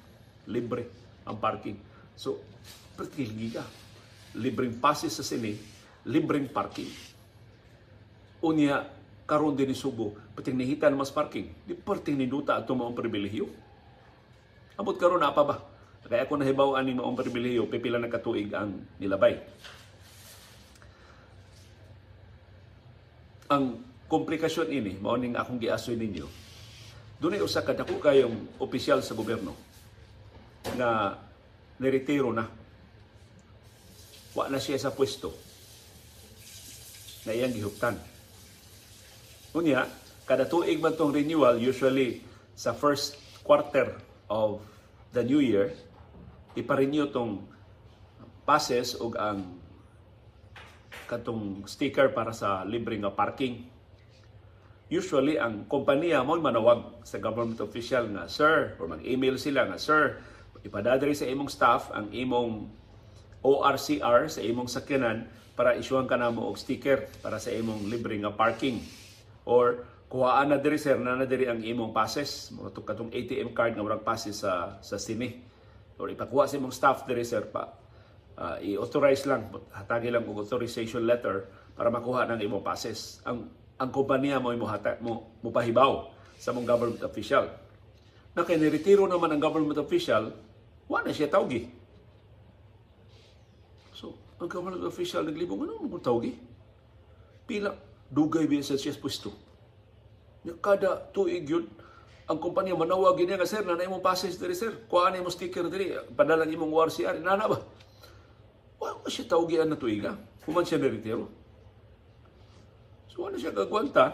libre 0.48 0.88
ang 1.28 1.36
parking. 1.36 1.76
So 2.16 2.40
pertilgi 2.96 3.52
ka. 3.52 3.64
Libreng 4.34 4.80
passes 4.82 5.14
sa 5.14 5.22
sini 5.22 5.54
libreng 6.08 6.48
parking. 6.50 6.88
Unya 8.44 8.82
karon 9.24 9.54
din 9.54 9.70
ni 9.70 9.76
Subo 9.76 10.16
pating 10.34 10.56
nihitan 10.56 10.96
mas 10.96 11.12
parking. 11.12 11.52
Di 11.68 11.76
perting 11.76 12.16
niduta 12.16 12.56
ato 12.56 12.72
maong 12.72 12.96
pribilehiyo. 12.96 13.46
Abot 14.74 14.96
karon 14.96 15.22
na 15.22 15.30
pa 15.30 15.44
ba? 15.46 15.56
Kaya 16.04 16.28
ako 16.28 16.36
nahibaw 16.36 16.76
ani 16.76 16.92
maong 16.92 17.16
pribilehiyo 17.16 17.64
pipila 17.70 17.96
na 17.96 18.12
katuig 18.12 18.52
ang 18.52 18.84
nilabay. 19.00 19.40
Ang 23.48 23.80
komplikasyon 24.08 24.68
ini 24.72 24.92
mao 25.00 25.16
ning 25.16 25.36
akong 25.36 25.60
giasoy 25.60 25.96
ninyo 25.96 26.43
dunay 27.24 27.40
usa 27.40 27.64
ka 27.64 27.72
dako 27.72 27.96
kayong 27.96 28.60
opisyal 28.60 29.00
sa 29.00 29.16
gobyerno 29.16 29.56
na 30.76 31.16
niretiro 31.80 32.28
na 32.36 32.44
wa 34.36 34.44
na 34.52 34.60
siya 34.60 34.76
sa 34.76 34.92
pwesto 34.92 35.32
na 37.24 37.32
iyang 37.32 37.56
gihuptan 37.56 37.96
unya 39.56 39.88
kada 40.28 40.44
tuig 40.44 40.84
man 40.84 40.92
tong 41.00 41.16
renewal 41.16 41.56
usually 41.56 42.20
sa 42.52 42.76
first 42.76 43.16
quarter 43.40 43.96
of 44.28 44.60
the 45.16 45.24
new 45.24 45.40
year 45.40 45.72
ipa-renew 46.60 47.08
tong 47.08 47.40
passes 48.44 49.00
ug 49.00 49.16
ang 49.16 49.64
katong 51.08 51.64
sticker 51.64 52.12
para 52.12 52.32
sa 52.32 52.64
libre 52.64 52.96
nga 52.96 53.12
parking. 53.12 53.73
Usually, 54.94 55.42
ang 55.42 55.66
kompanya 55.66 56.22
mo 56.22 56.38
manawag 56.38 57.02
sa 57.02 57.18
government 57.18 57.58
official 57.58 58.06
nga, 58.14 58.30
Sir, 58.30 58.78
or 58.78 58.86
mag-email 58.86 59.34
sila 59.34 59.66
nga, 59.66 59.74
Sir, 59.74 60.22
ipadadari 60.62 61.18
sa 61.18 61.26
imong 61.26 61.50
staff 61.50 61.90
ang 61.90 62.14
imong 62.14 62.70
ORCR 63.44 64.30
sa 64.32 64.40
imong 64.40 64.70
sakyanan 64.70 65.28
para 65.52 65.76
isyuhan 65.76 66.08
ka 66.08 66.16
namo 66.16 66.48
og 66.48 66.56
sticker 66.56 67.04
para 67.20 67.36
sa 67.36 67.52
imong 67.52 67.90
libre 67.92 68.16
nga 68.16 68.32
parking. 68.32 68.80
Or 69.44 69.84
kuhaan 70.08 70.54
na 70.54 70.58
diri 70.58 70.80
sir 70.80 70.96
na 70.96 71.18
na 71.18 71.28
diri 71.28 71.52
ang 71.52 71.60
imong 71.60 71.92
passes, 71.92 72.48
mo 72.56 72.72
katong 72.72 73.12
ATM 73.12 73.52
card 73.52 73.76
nga 73.76 73.84
murag 73.84 74.02
passes 74.02 74.40
sa 74.40 74.80
sa 74.80 74.96
sini. 74.96 75.44
Or 76.00 76.08
ipakuha 76.08 76.48
sa 76.48 76.56
imong 76.56 76.72
staff 76.72 77.04
diri 77.04 77.22
sir 77.22 77.44
pa 77.44 77.76
uh, 78.40 78.56
i-authorize 78.64 79.28
lang, 79.28 79.52
hatagi 79.76 80.08
lang 80.08 80.24
og 80.24 80.42
authorization 80.42 81.04
letter 81.04 81.46
para 81.76 81.92
makuha 81.92 82.24
ng 82.32 82.40
imong 82.40 82.64
passes. 82.64 83.20
Ang 83.28 83.46
ang 83.78 83.90
kompanya 83.90 84.38
mo 84.38 84.54
mo 84.54 84.66
hata 84.70 85.02
mo 85.02 85.34
mo 85.42 85.50
pahibaw 85.50 86.14
sa 86.38 86.54
mong 86.54 86.66
government 86.66 87.02
official. 87.02 87.50
Na 88.34 88.42
kay 88.42 88.58
niretiro 88.58 89.06
naman 89.06 89.30
ang 89.30 89.42
government 89.42 89.78
official, 89.78 90.34
wa 90.90 91.02
na 91.02 91.14
siya 91.14 91.30
tawgi. 91.30 91.70
So, 93.94 94.18
ang 94.42 94.50
government 94.50 94.82
official 94.82 95.22
naglibong 95.26 95.66
ano 95.66 95.78
mo 95.86 95.98
tawgi? 96.02 96.34
Pila 97.46 97.74
dugay 98.10 98.46
biya 98.46 98.62
sa 98.62 98.78
siya 98.78 98.94
pwesto. 98.98 99.30
Kada 100.60 101.08
tuig 101.14 101.48
yun, 101.48 101.64
ang 102.24 102.38
kumpanya 102.40 102.76
manawag 102.76 103.20
niya 103.20 103.36
nga 103.36 103.48
sir 103.48 103.64
na 103.64 103.76
na 103.76 103.86
imong 103.86 104.04
passes 104.04 104.36
diri 104.36 104.56
sir. 104.56 104.72
Kuha 104.88 105.12
na 105.12 105.20
imong 105.20 105.34
sticker 105.34 105.66
diri, 105.68 105.92
padala 106.14 106.44
imong 106.44 106.72
WRCR, 106.72 107.20
inana 107.20 107.48
ba? 107.48 107.58
Wa 108.80 109.04
siya 109.08 109.28
tawgian 109.28 109.68
na 109.68 109.78
tuiga. 109.78 110.16
Human 110.44 110.64
siya 110.64 110.80
niretiro. 110.80 111.43
So 113.14 113.30
ano 113.30 113.38
siya 113.38 113.54
gagwanta? 113.54 114.10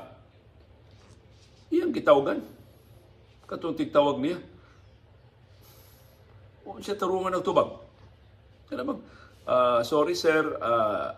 Iyang 1.73 1.97
gitawagan. 1.97 2.45
Katong 3.49 3.81
tigtawag 3.81 4.21
niya. 4.21 4.37
O 6.69 6.77
siya 6.85 7.01
tarungan 7.01 7.33
ng 7.33 7.43
tubag. 7.43 7.81
Kaya 8.69 8.85
bang, 8.85 9.01
uh, 9.49 9.81
sorry 9.83 10.13
sir, 10.13 10.45
uh, 10.61 11.17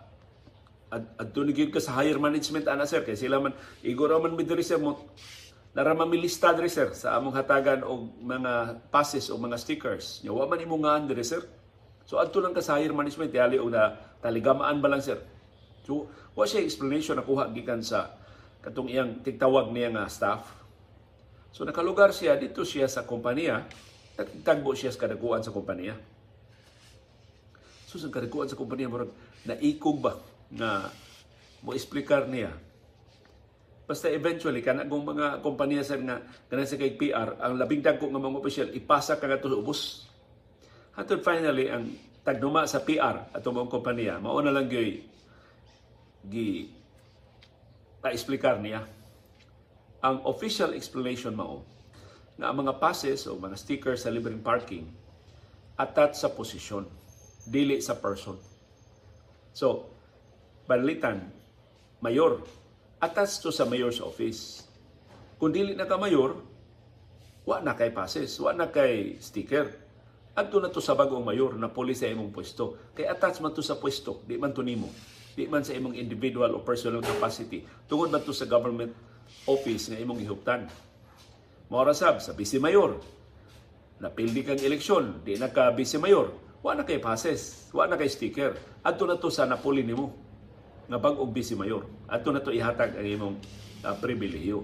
ad, 0.89 1.03
ad 1.19 1.29
ka 1.69 1.79
sa 1.83 1.99
higher 1.99 2.17
management 2.17 2.65
ana 2.71 2.87
sir 2.87 3.01
kay 3.01 3.17
sila 3.17 3.41
man 3.41 3.53
iguro 3.81 4.17
man 4.21 4.37
mi 4.37 4.45
diri 4.45 4.61
sir 4.61 4.77
mo 4.77 5.09
narama 5.73 6.05
mi 6.05 6.21
sir 6.29 6.93
sa 6.93 7.17
among 7.17 7.33
hatagan 7.33 7.81
og 7.81 8.13
mga 8.21 8.81
passes 8.93 9.33
o 9.33 9.37
mga 9.37 9.57
stickers. 9.57 10.21
Nya 10.21 10.31
wa 10.31 10.45
man 10.45 10.61
imo 10.61 10.77
ngaan 10.77 11.09
diri 11.09 11.25
sir. 11.25 11.41
So 12.05 12.21
adto 12.21 12.39
lang 12.39 12.53
ka 12.53 12.61
sa 12.61 12.77
higher 12.77 12.93
management 12.93 13.33
yali 13.33 13.57
og 13.57 13.73
na 13.73 13.97
taligamaan 14.21 14.79
ba 14.79 14.87
lang 14.93 15.01
sir. 15.01 15.17
So 15.83 16.07
wa 16.33 16.45
siya 16.45 16.65
explanation 16.65 17.17
nakuha 17.17 17.53
gikan 17.53 17.85
sa 17.85 18.17
katong 18.63 18.89
iyang 18.89 19.21
tigtawag 19.21 19.69
niya 19.69 19.93
nga 19.93 20.09
staff. 20.09 20.41
So 21.53 21.61
nakalugar 21.67 22.09
siya 22.09 22.39
dito 22.39 22.65
siya 22.65 22.89
sa 22.89 23.05
kompanya, 23.05 23.65
nagtagbo 24.17 24.73
siya 24.73 24.89
sa 24.89 25.05
kadaguan 25.05 25.45
sa 25.45 25.53
kompanya. 25.53 25.93
So 27.85 28.01
sa 28.01 28.09
kadaguan 28.09 28.49
sa 28.49 28.57
kompanya 28.57 28.89
murag 28.89 29.13
naikog 29.45 30.01
ba 30.01 30.17
na 30.49 30.89
mo 31.61 31.71
explicar 31.71 32.25
niya. 32.25 32.51
Basta 33.83 34.07
eventually, 34.07 34.63
kanagong 34.63 35.03
mga 35.03 35.43
kompanya 35.43 35.83
sa 35.83 35.99
nga, 35.99 36.23
ganun 36.47 36.67
sa 36.67 36.79
kay 36.79 36.95
PR, 36.95 37.35
ang 37.35 37.59
labing 37.59 37.83
dagko 37.83 38.07
nga 38.07 38.19
mga 38.23 38.39
opisyal, 38.39 38.69
ipasa 38.71 39.19
ka 39.19 39.27
to 39.43 39.51
ubos. 39.59 40.07
Hatod 40.95 41.19
finally, 41.19 41.67
ang 41.67 41.91
tagnuma 42.23 42.63
sa 42.63 42.79
PR 42.79 43.27
at 43.35 43.43
mga 43.43 43.67
kompanya, 43.67 44.23
mauna 44.23 44.55
lang 44.55 44.71
gi, 44.71 45.03
gi 46.27 46.71
pa-explicar 48.03 48.59
niya. 48.59 48.83
Ang 50.03 50.23
official 50.27 50.75
explanation 50.75 51.31
mao, 51.31 51.63
nga 52.35 52.51
ang 52.51 52.57
mga 52.59 52.81
passes 52.81 53.23
o 53.29 53.39
mga 53.39 53.55
stickers 53.55 54.03
sa 54.03 54.11
libreng 54.11 54.43
parking 54.43 55.03
attached 55.77 56.21
sa 56.21 56.29
posisyon, 56.29 56.85
dili 57.49 57.81
sa 57.81 57.97
person. 57.97 58.37
So, 59.53 59.89
banlitan, 60.69 61.29
mayor, 62.01 62.45
attached 63.01 63.41
to 63.41 63.49
sa 63.49 63.65
mayor's 63.65 63.97
office. 64.01 64.65
Kung 65.41 65.51
dili 65.51 65.73
na 65.73 65.89
ka 65.89 65.97
mayor, 65.97 66.37
wa 67.43 67.59
na 67.59 67.75
kay 67.75 67.91
passes, 67.91 68.37
wa 68.39 68.53
na 68.53 68.69
kay 68.69 69.17
sticker. 69.19 69.67
Adto 70.33 70.57
na 70.57 70.73
to 70.73 70.81
sa 70.81 70.97
bagong 70.97 71.21
mayor 71.21 71.53
na 71.57 71.69
puli 71.69 71.93
sa 71.93 72.09
imong 72.09 72.33
pwesto. 72.33 72.93
Kay 72.97 73.05
attached 73.05 73.41
man 73.41 73.53
to 73.53 73.61
sa 73.61 73.77
pwesto, 73.77 74.21
di 74.25 74.37
man 74.37 74.53
to 74.53 74.65
nimo. 74.65 74.89
Di 75.33 75.49
man 75.49 75.65
sa 75.65 75.73
imong 75.73 75.97
individual 75.97 76.53
o 76.53 76.61
personal 76.61 77.01
capacity. 77.01 77.65
Tungod 77.89 78.13
man 78.13 78.21
to 78.21 78.33
sa 78.33 78.45
government 78.45 78.93
office 79.49 79.89
nga 79.89 79.97
imong 79.97 80.21
ihuptan. 80.21 80.69
Maura 81.73 81.97
sab 81.97 82.21
sa 82.21 82.37
vice 82.37 82.61
mayor. 82.61 83.01
Napildi 83.97 84.45
kang 84.45 84.61
eleksyon, 84.61 85.25
di 85.25 85.39
na 85.41 85.49
ka 85.49 85.73
vice 85.73 85.97
mayor. 85.97 86.29
Wa 86.61 86.77
na 86.77 86.85
kay 86.85 87.01
passes, 87.01 87.67
wa 87.75 87.89
na 87.89 87.97
kay 87.97 88.07
sticker. 88.07 88.55
Adto 88.85 89.09
na 89.09 89.17
to 89.17 89.33
sa 89.33 89.49
napuli 89.49 89.81
nimo 89.81 90.13
nga 90.85 91.01
bag-og 91.01 91.33
vice 91.33 91.57
mayor. 91.57 91.89
Adto 92.05 92.29
na 92.29 92.43
to 92.43 92.53
ihatag 92.53 92.93
ang 92.93 93.07
imong 93.07 93.35
uh, 93.83 93.95
pribilehiyo. 93.97 94.63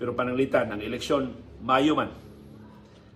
Pero 0.00 0.16
pananglitan 0.16 0.72
ang 0.72 0.80
eleksyon 0.82 1.32
Mayo 1.60 1.92
man. 1.92 2.08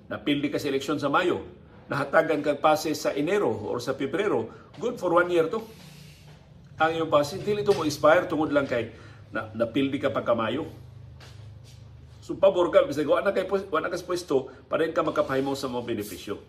Napildi 0.04 0.52
ka 0.52 0.60
sa 0.60 0.68
eleksyon 0.68 1.00
sa 1.00 1.08
Mayo, 1.08 1.40
nahatagan 1.88 2.44
kag 2.44 2.60
passes 2.60 3.00
sa 3.00 3.16
Enero 3.16 3.48
or 3.48 3.80
sa 3.80 3.96
Pebrero, 3.96 4.52
good 4.76 5.00
for 5.00 5.16
one 5.16 5.32
year 5.32 5.48
to. 5.48 5.64
Ang 6.74 6.90
iyong 6.98 7.10
passes, 7.10 7.38
dili 7.38 7.62
ito 7.62 7.70
mo 7.70 7.86
expire 7.86 8.26
tungod 8.26 8.50
lang 8.50 8.66
kay 8.66 8.90
na, 9.30 9.50
napildi 9.54 10.02
ka 10.02 10.10
pagka 10.10 10.34
Mayo. 10.34 10.66
So 12.18 12.34
pabor 12.34 12.72
ka, 12.74 12.82
bisag 12.82 13.06
wa 13.06 13.22
na 13.22 13.30
kay 13.30 13.46
wa 13.46 13.78
na 13.78 13.92
ka 13.92 13.98
pwesto, 14.02 14.50
pa 14.66 14.80
rin 14.80 14.90
ka 14.90 15.06
makapahimo 15.06 15.54
sa 15.54 15.70
mga 15.70 15.86
benepisyo. 15.86 16.40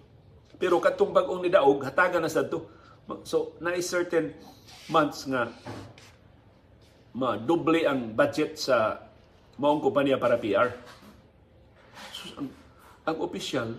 Pero 0.55 0.79
katong 0.79 1.12
bag-ong 1.12 1.44
ni 1.46 1.51
Daog, 1.51 1.84
hatagan 1.84 2.24
na 2.24 2.32
sa 2.32 2.48
to. 2.48 2.63
So, 3.22 3.53
na 3.62 3.75
certain 3.86 4.34
months 4.89 5.29
nga 5.29 5.51
ma-double 7.13 7.86
ang 7.86 8.17
budget 8.17 8.58
sa 8.58 8.98
maong 9.62 9.84
kompanya 9.84 10.17
para 10.17 10.41
PR. 10.41 10.74
So, 12.12 12.34
ang, 12.41 12.50
ang 13.05 13.17
opisyal, 13.22 13.77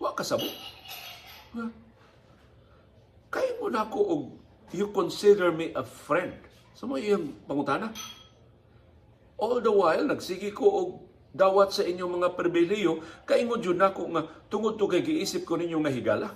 wa 0.00 0.16
kasabot. 0.16 0.48
Kaya 3.30 3.50
mo 3.60 3.68
na 3.68 3.84
ako 3.84 4.00
og 4.00 4.39
you 4.74 4.90
consider 4.94 5.50
me 5.50 5.72
a 5.74 5.84
friend. 5.84 6.34
Sa 6.74 6.86
mo 6.86 6.96
iyang 6.96 7.34
pangutana. 7.44 7.90
All 9.40 9.58
the 9.60 9.72
while, 9.72 10.04
nagsigi 10.04 10.52
ko 10.52 10.64
og 10.68 10.88
dawat 11.32 11.70
sa 11.70 11.86
inyong 11.86 12.20
mga 12.20 12.28
pribiliyo, 12.34 13.00
kay 13.24 13.46
mo 13.46 13.56
jud 13.56 13.78
nako 13.78 14.10
nga 14.12 14.22
tungod 14.50 14.76
to 14.76 14.90
kay 14.90 15.00
giisip 15.00 15.46
ko 15.46 15.56
ninyo 15.56 15.78
nga 15.80 15.92
higala. 15.92 16.28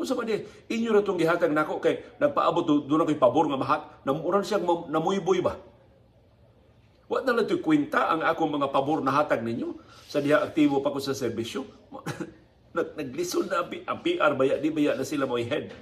Unsa 0.00 0.16
man 0.16 0.26
di, 0.26 0.40
inyo 0.72 0.90
ra 0.96 1.04
tong 1.04 1.20
gihatag 1.20 1.52
nako 1.52 1.78
kay 1.78 2.00
nagpaabot 2.18 2.64
do 2.64 2.94
na 2.96 3.06
pabor 3.14 3.46
nga 3.46 3.60
mahat, 3.60 3.82
namuran 4.02 4.42
siya 4.42 4.60
namuyboy 4.88 5.44
ba? 5.44 5.60
Wa 7.10 7.26
na 7.26 7.34
lang 7.34 7.50
kwenta 7.58 8.06
ang 8.06 8.22
akong 8.22 8.54
mga 8.54 8.70
pabor 8.70 9.02
na 9.02 9.10
hatag 9.10 9.42
ninyo 9.42 9.74
sa 10.06 10.22
diha 10.22 10.46
aktibo 10.46 10.78
pa 10.78 10.94
ko 10.94 11.02
sa 11.02 11.10
serbisyo. 11.10 11.66
Naglisod 12.98 13.50
na 13.50 13.66
ang 13.66 13.98
PR 13.98 14.38
baya 14.38 14.62
di 14.62 14.70
baya 14.70 14.94
na 14.94 15.02
sila 15.02 15.26
mo 15.26 15.34
head 15.34 15.74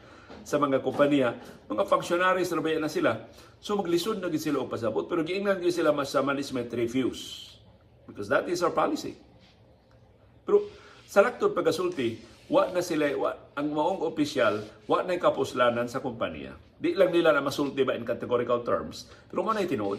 sa 0.49 0.57
mga 0.57 0.81
kompanya, 0.81 1.37
mga 1.69 1.85
functionaries 1.85 2.49
na 2.49 2.65
baya 2.65 2.81
na 2.81 2.89
sila. 2.89 3.29
So 3.61 3.77
maglisod 3.77 4.25
na 4.25 4.33
gid 4.33 4.41
sila 4.41 4.65
og 4.65 4.73
pasabot. 4.73 5.05
Pero 5.05 5.21
giingnan 5.21 5.61
gyud 5.61 5.77
sila 5.77 5.93
mas 5.93 6.09
sa 6.09 6.25
management 6.25 6.73
refuse. 6.73 7.53
Because 8.09 8.33
that 8.33 8.49
is 8.49 8.65
our 8.65 8.73
policy. 8.73 9.21
Pero 10.49 10.65
sa 11.05 11.21
laktod 11.21 11.53
pagkasulti, 11.53 12.17
wa 12.49 12.65
na 12.73 12.81
sila 12.81 13.13
wa, 13.13 13.53
ang 13.53 13.69
maong 13.69 14.01
opisyal 14.09 14.65
wa 14.89 15.05
na 15.05 15.21
kapuslanan 15.21 15.85
sa 15.85 16.01
kompanya 16.01 16.57
di 16.79 16.95
lang 16.95 17.11
nila 17.11 17.35
na 17.35 17.43
masulti 17.43 17.83
ba 17.83 17.99
in 17.99 18.07
categorical 18.07 18.63
terms. 18.63 19.11
Pero 19.27 19.43
mo 19.43 19.51
na 19.51 19.67
tinuod. 19.67 19.99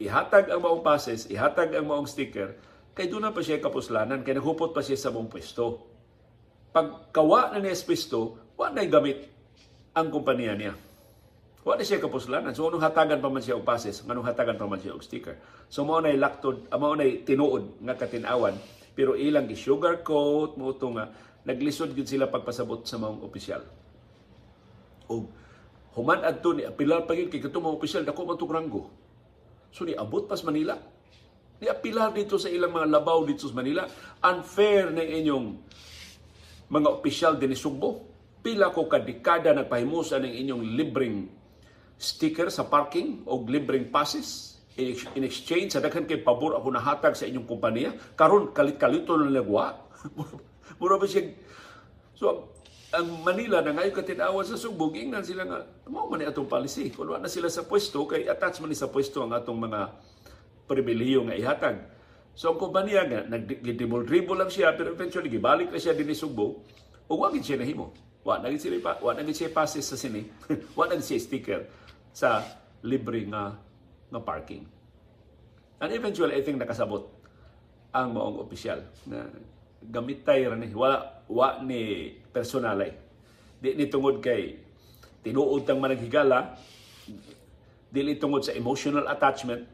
Ihatag 0.00 0.48
ang 0.48 0.64
maong 0.64 0.80
passes 0.80 1.28
ihatag 1.28 1.76
ang 1.76 1.84
maong 1.84 2.08
sticker 2.08 2.56
kay 2.96 3.06
doon 3.12 3.28
na 3.28 3.36
pa 3.36 3.44
siya 3.44 3.60
kapuslanan 3.60 4.24
kay 4.24 4.32
naghupot 4.32 4.72
pa 4.72 4.80
siya 4.80 4.96
sa 4.96 5.12
mong 5.12 5.28
pwesto. 5.28 5.84
Pag 6.72 7.12
kawa 7.12 7.52
na 7.52 7.60
niya 7.60 7.76
sa 7.76 7.84
pwesto 7.84 8.40
wa 8.60 8.68
na 8.68 8.84
gamit 8.84 9.24
ang 9.96 10.12
kompanya 10.12 10.52
niya 10.52 10.76
wa 11.64 11.72
na 11.72 11.80
siya 11.80 11.96
kapuslanan 11.96 12.52
so 12.52 12.68
anong 12.68 12.84
hatagan 12.84 13.24
pa 13.24 13.32
man 13.32 13.40
siya 13.40 13.56
og 13.56 13.64
passes 13.64 14.04
anong 14.04 14.28
hatagan 14.28 14.60
pa 14.60 14.68
man 14.68 14.76
siya 14.76 14.92
og 14.92 15.00
sticker 15.00 15.40
so 15.72 15.88
mo 15.88 15.96
na 16.04 16.12
laktod 16.12 16.68
mo 16.68 16.92
na 16.92 17.08
tinuod 17.24 17.80
nga 17.80 17.96
katinawan 17.96 18.60
pero 18.92 19.16
ilang 19.16 19.48
gi 19.48 19.56
sugarcoat 19.56 20.60
mo 20.60 20.76
nga 20.76 21.08
naglisod 21.48 21.96
gid 21.96 22.08
sila 22.08 22.28
pagpasabot 22.28 22.84
sa 22.84 23.00
mga 23.00 23.16
opisyal. 23.24 23.62
O 25.08 25.26
human 25.96 26.22
adto 26.22 26.54
ni 26.54 26.68
apilar 26.68 27.08
pa 27.08 27.16
gid 27.16 27.32
kay 27.32 27.40
kadto 27.40 27.64
mga 27.64 27.76
opisyal 27.80 28.02
dako 28.04 28.28
man 28.28 28.38
ranggo. 28.38 28.82
So 29.72 29.86
ni 29.86 29.96
abot 29.96 30.26
pas 30.26 30.42
Manila. 30.44 30.76
Ni 31.60 31.68
apilar 31.68 32.12
dito 32.12 32.40
sa 32.40 32.48
ilang 32.48 32.72
mga 32.72 32.88
labaw 32.88 33.24
dito 33.24 33.48
sa 33.48 33.56
Manila. 33.56 33.86
Unfair 34.20 34.92
na 34.92 35.04
inyong 35.04 35.46
mga 36.68 36.88
opisyal 36.88 37.36
din 37.36 37.56
Sugbo. 37.56 38.09
Pila 38.40 38.72
ko 38.72 38.88
kadikada 38.88 39.52
nagpahimusa 39.52 40.16
ng 40.20 40.32
inyong 40.32 40.62
libreng 40.76 41.28
sticker 42.00 42.48
sa 42.48 42.64
parking 42.64 43.24
o 43.28 43.44
libreng 43.44 43.92
passes 43.92 44.56
in 44.80 45.24
exchange 45.28 45.76
sa 45.76 45.84
daghan 45.84 46.08
kay 46.08 46.24
pabor 46.24 46.56
ako 46.56 46.72
nahatag 46.72 47.12
sa 47.12 47.28
inyong 47.28 47.44
kompanya 47.44 47.92
karon 48.16 48.56
kalit-kalito 48.56 49.12
na 49.20 49.28
lagwa 49.28 49.76
mura 50.80 50.96
ba 50.96 51.04
siya? 51.04 51.36
So 52.16 52.56
ang 52.90 53.22
Manila 53.22 53.62
na 53.62 53.76
ngayon 53.76 53.94
katinawan 53.94 54.42
sa 54.42 54.58
Sugbog 54.58 54.98
ingnan 54.98 55.22
sila 55.22 55.46
nga 55.46 55.62
mao 55.86 56.10
man 56.10 56.26
atong 56.26 56.50
policy. 56.50 56.90
Kung 56.90 57.06
na 57.06 57.30
sila 57.30 57.46
sa 57.46 57.62
pwesto 57.62 58.02
kay 58.08 58.26
attach 58.26 58.58
man 58.58 58.74
sa 58.74 58.90
pwesto 58.90 59.22
ang 59.22 59.30
atong 59.30 59.60
mga 59.60 59.80
pribiliyo 60.66 61.22
nga 61.28 61.38
ihatag. 61.38 61.76
So 62.34 62.50
ang 62.50 62.58
kompanya 62.58 63.06
nga 63.06 63.20
nagdibol-dribble 63.30 64.38
lang 64.40 64.50
siya 64.50 64.74
pero 64.74 64.90
eventually 64.90 65.30
gibalik 65.30 65.70
na 65.70 65.78
siya 65.78 65.94
din 65.94 66.08
ni 66.08 66.16
Sugbog 66.18 66.66
o 67.06 67.12
wa 67.14 67.30
gid 67.30 67.46
siya 67.46 67.60
nahimo 67.60 68.09
wa 68.20 68.36
na 68.36 68.52
gid 68.52 68.60
sila 68.60 69.00
wa 69.00 69.16
na 69.16 69.32
siya 69.32 69.48
passes 69.48 69.88
sa 69.88 69.96
sini 69.96 70.28
wa 70.78 70.84
na 70.84 71.00
siya 71.00 71.20
sticker 71.20 71.64
sa 72.12 72.44
libre 72.84 73.24
nga 73.28 73.56
nga 74.10 74.20
parking. 74.20 74.66
And 75.80 75.90
eventually, 75.96 76.36
I 76.36 76.42
think 76.44 76.60
nakasabot 76.60 77.08
ang 77.96 78.12
maong 78.12 78.42
opisyal 78.42 78.84
na 79.08 79.30
gamit 79.80 80.26
tayo 80.28 80.52
rin 80.52 80.68
wala 80.76 81.24
wa 81.30 81.62
ni 81.64 82.12
personalay. 82.34 82.92
Di 83.60 83.72
ni 83.72 83.88
tungod 83.88 84.20
kay 84.20 84.60
tinuod 85.24 85.64
tang 85.64 85.80
managhigala 85.80 86.58
di 87.88 88.00
ni 88.04 88.20
tungod 88.20 88.44
sa 88.44 88.52
emotional 88.52 89.08
attachment 89.08 89.64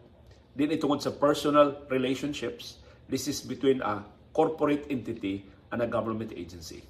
di 0.54 0.70
ni 0.70 0.78
tungod 0.78 1.02
sa 1.02 1.10
personal 1.10 1.82
relationships. 1.90 2.78
This 3.10 3.26
is 3.26 3.42
between 3.42 3.82
a 3.82 4.02
corporate 4.30 4.86
entity 4.90 5.46
and 5.74 5.82
a 5.82 5.88
government 5.90 6.34
agency 6.34 6.82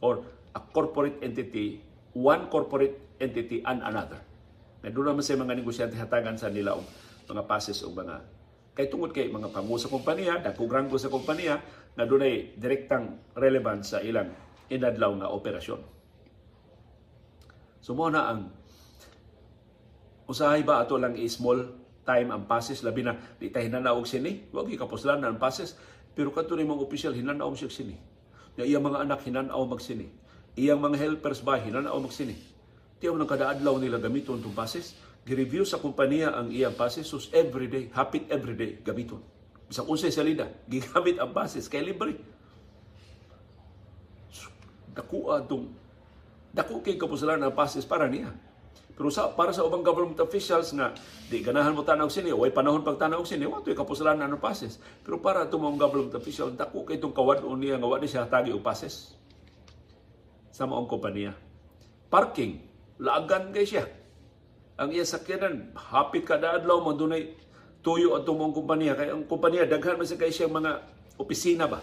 or 0.00 0.24
a 0.56 0.60
corporate 0.60 1.20
entity 1.22 1.84
one 2.16 2.50
corporate 2.50 2.98
entity 3.22 3.62
and 3.62 3.82
another. 3.84 4.18
Na 4.80 4.88
doon 4.90 5.14
naman 5.14 5.22
sa 5.22 5.36
mga 5.36 5.54
negosyante 5.60 5.94
hatagan 5.94 6.40
sa 6.40 6.48
nila 6.50 6.74
og 6.74 6.86
mga 7.28 7.44
passes 7.46 7.84
o 7.84 7.92
mga 7.92 8.24
kay 8.74 8.88
tungod 8.88 9.12
kay 9.12 9.28
mga 9.28 9.52
pangu 9.52 9.76
sa 9.76 9.92
kompanya, 9.92 10.40
dagkong 10.40 10.70
ranggo 10.70 10.96
sa 10.96 11.12
kompanya 11.12 11.60
na 11.98 12.06
dunay 12.08 12.56
direktang 12.56 13.18
relevance 13.36 13.92
sa 13.92 13.98
ilang 14.00 14.32
inadlaw 14.72 15.10
nga 15.20 15.28
operasyon. 15.30 15.80
So 17.82 17.92
na 18.08 18.30
ang 18.30 18.40
usahay 20.30 20.62
ba 20.62 20.80
ato 20.80 20.96
lang 20.96 21.18
i-small 21.18 21.76
time 22.06 22.30
ang 22.32 22.48
passes? 22.48 22.80
Labi 22.86 23.04
na 23.04 23.18
di 23.36 23.52
tayo 23.52 23.66
hinanaog 23.66 24.06
sini. 24.06 24.48
Wag 24.54 24.70
kapuslan 24.78 25.20
na 25.20 25.28
ang 25.28 25.40
passes. 25.40 25.76
Pero 26.14 26.30
kadto 26.34 26.54
ni 26.54 26.66
mga 26.66 26.82
opisyal 26.82 27.14
hinanaog 27.14 27.58
siya 27.58 27.70
sini 27.70 28.09
ya 28.60 28.68
iyang 28.68 28.84
mga 28.84 29.08
anak 29.08 29.24
hinanaog 29.24 29.72
magsini 29.72 30.12
iyang 30.60 30.80
mga 30.84 31.00
helpers 31.00 31.40
ba 31.40 31.56
hinanaog 31.56 32.04
magsini 32.04 32.36
Tiyaw 33.00 33.16
ng 33.16 33.24
kadaadlaw 33.24 33.80
nila 33.80 33.96
gamiton 33.96 34.44
itong 34.44 34.52
passes. 34.52 34.92
Gi-review 35.24 35.64
sa 35.64 35.80
kumpanya 35.80 36.36
ang 36.36 36.52
iyang 36.52 36.76
passes. 36.76 37.08
So 37.08 37.16
everyday, 37.32 37.88
hapit 37.96 38.28
everyday, 38.28 38.76
gamiton. 38.84 39.24
Bisang 39.64 39.88
unsay 39.88 40.12
salida, 40.12 40.52
gigamit 40.68 41.16
ang 41.16 41.32
passes. 41.32 41.64
Kay 41.64 41.80
libre. 41.80 42.20
Daku 44.92 45.32
atong 45.32 45.72
dako 46.52 46.84
kay 46.84 47.00
kapusalan 47.00 47.40
ang 47.40 47.56
passes 47.56 47.88
para 47.88 48.04
niya. 48.04 48.36
Pero 49.00 49.08
sa, 49.08 49.32
para 49.32 49.48
sa 49.48 49.64
ubang 49.64 49.80
government 49.80 50.20
officials 50.20 50.76
nga 50.76 50.92
di 51.32 51.40
ganahan 51.40 51.72
mo 51.72 51.80
tanaw 51.80 52.12
sini, 52.12 52.36
way 52.36 52.52
panahon 52.52 52.84
pag 52.84 53.00
tanaw 53.00 53.24
sini, 53.24 53.48
wa 53.48 53.64
to'y 53.64 53.72
kapuslanan 53.72 54.28
ano 54.28 54.36
pases. 54.36 54.76
Pero 55.00 55.16
para 55.24 55.48
ito 55.48 55.56
mga 55.56 55.80
government 55.80 56.12
official, 56.20 56.52
dako 56.52 56.84
kay 56.84 57.00
itong 57.00 57.16
kawad 57.16 57.40
niya 57.56 57.80
nga 57.80 57.88
wa 57.88 57.96
siya 57.96 58.28
tagi 58.28 58.52
og 58.52 58.60
pases 58.60 59.16
sa 60.52 60.68
maong 60.68 60.84
kompanya. 60.84 61.32
Parking, 62.12 62.60
laagan 63.00 63.56
kay 63.56 63.64
siya. 63.64 63.88
Ang 64.76 64.92
iya 64.92 65.08
sakyanan, 65.08 65.72
hapit 65.80 66.28
kada 66.28 66.60
adlaw 66.60 66.84
mo 66.84 66.92
dunay 66.92 67.32
tuyo 67.80 68.20
at 68.20 68.28
tumong 68.28 68.52
kumpanya. 68.52 69.00
Kaya 69.00 69.16
ang 69.16 69.24
kumpanya, 69.24 69.64
daghan 69.64 69.96
man 69.96 70.04
sa 70.04 70.20
kay 70.20 70.28
siya 70.28 70.44
mga 70.44 70.76
opisina 71.16 71.64
ba? 71.64 71.80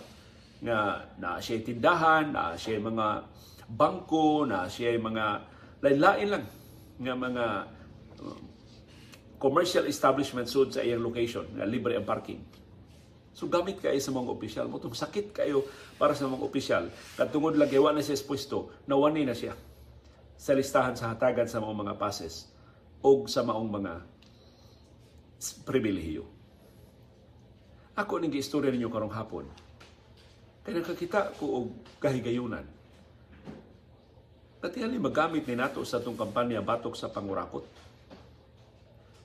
Nga 0.62 0.78
na 1.18 1.42
siya 1.42 1.66
tindahan, 1.66 2.30
na 2.30 2.54
siya 2.54 2.78
mga 2.78 3.26
bangko, 3.74 4.46
na 4.46 4.70
siya 4.70 5.02
mga 5.02 5.26
lain-lain 5.82 6.30
lang 6.30 6.46
nga 6.98 7.14
mga 7.14 7.46
uh, 8.22 8.40
commercial 9.38 9.86
establishment 9.86 10.50
sud 10.50 10.74
sa 10.74 10.82
iyang 10.82 11.02
location 11.02 11.46
nga 11.54 11.66
libre 11.66 11.94
ang 11.94 12.06
parking. 12.06 12.42
So 13.38 13.46
gamit 13.46 13.78
kayo 13.78 14.02
sa 14.02 14.10
mga 14.10 14.34
opisyal 14.34 14.66
mo. 14.66 14.82
sakit 14.82 15.30
kayo 15.30 15.62
para 16.02 16.18
sa 16.18 16.26
mga 16.26 16.42
opisyal. 16.42 16.90
Katungod 17.14 17.54
lang 17.54 17.70
gawa 17.70 17.94
na 17.94 18.02
siya 18.02 18.18
sa 18.18 18.26
pwesto, 18.26 18.74
nawani 18.90 19.30
na 19.30 19.38
siya 19.38 19.54
sa 20.38 20.58
listahan 20.58 20.98
sa 20.98 21.14
hatagan 21.14 21.46
sa 21.46 21.62
mga 21.62 21.74
mga 21.74 21.94
passes 22.02 22.50
o 23.06 23.30
sa 23.30 23.46
maong 23.46 23.70
mga 23.70 23.94
pribilehiyo. 25.70 26.26
Ako 27.98 28.22
ning 28.22 28.34
istorya 28.38 28.74
ninyo 28.74 28.90
karong 28.90 29.14
hapon. 29.14 29.46
Kaya 30.66 30.82
nakakita 30.82 31.34
ko 31.38 31.46
og 31.62 31.68
kahigayunan 32.02 32.77
Katingali 34.58 34.98
magamit 34.98 35.46
ni 35.46 35.54
nato 35.54 35.86
sa 35.86 36.02
itong 36.02 36.17
kampanya 36.17 36.65
batok 36.65 36.98
sa 36.98 37.13
pangurakot. 37.13 37.62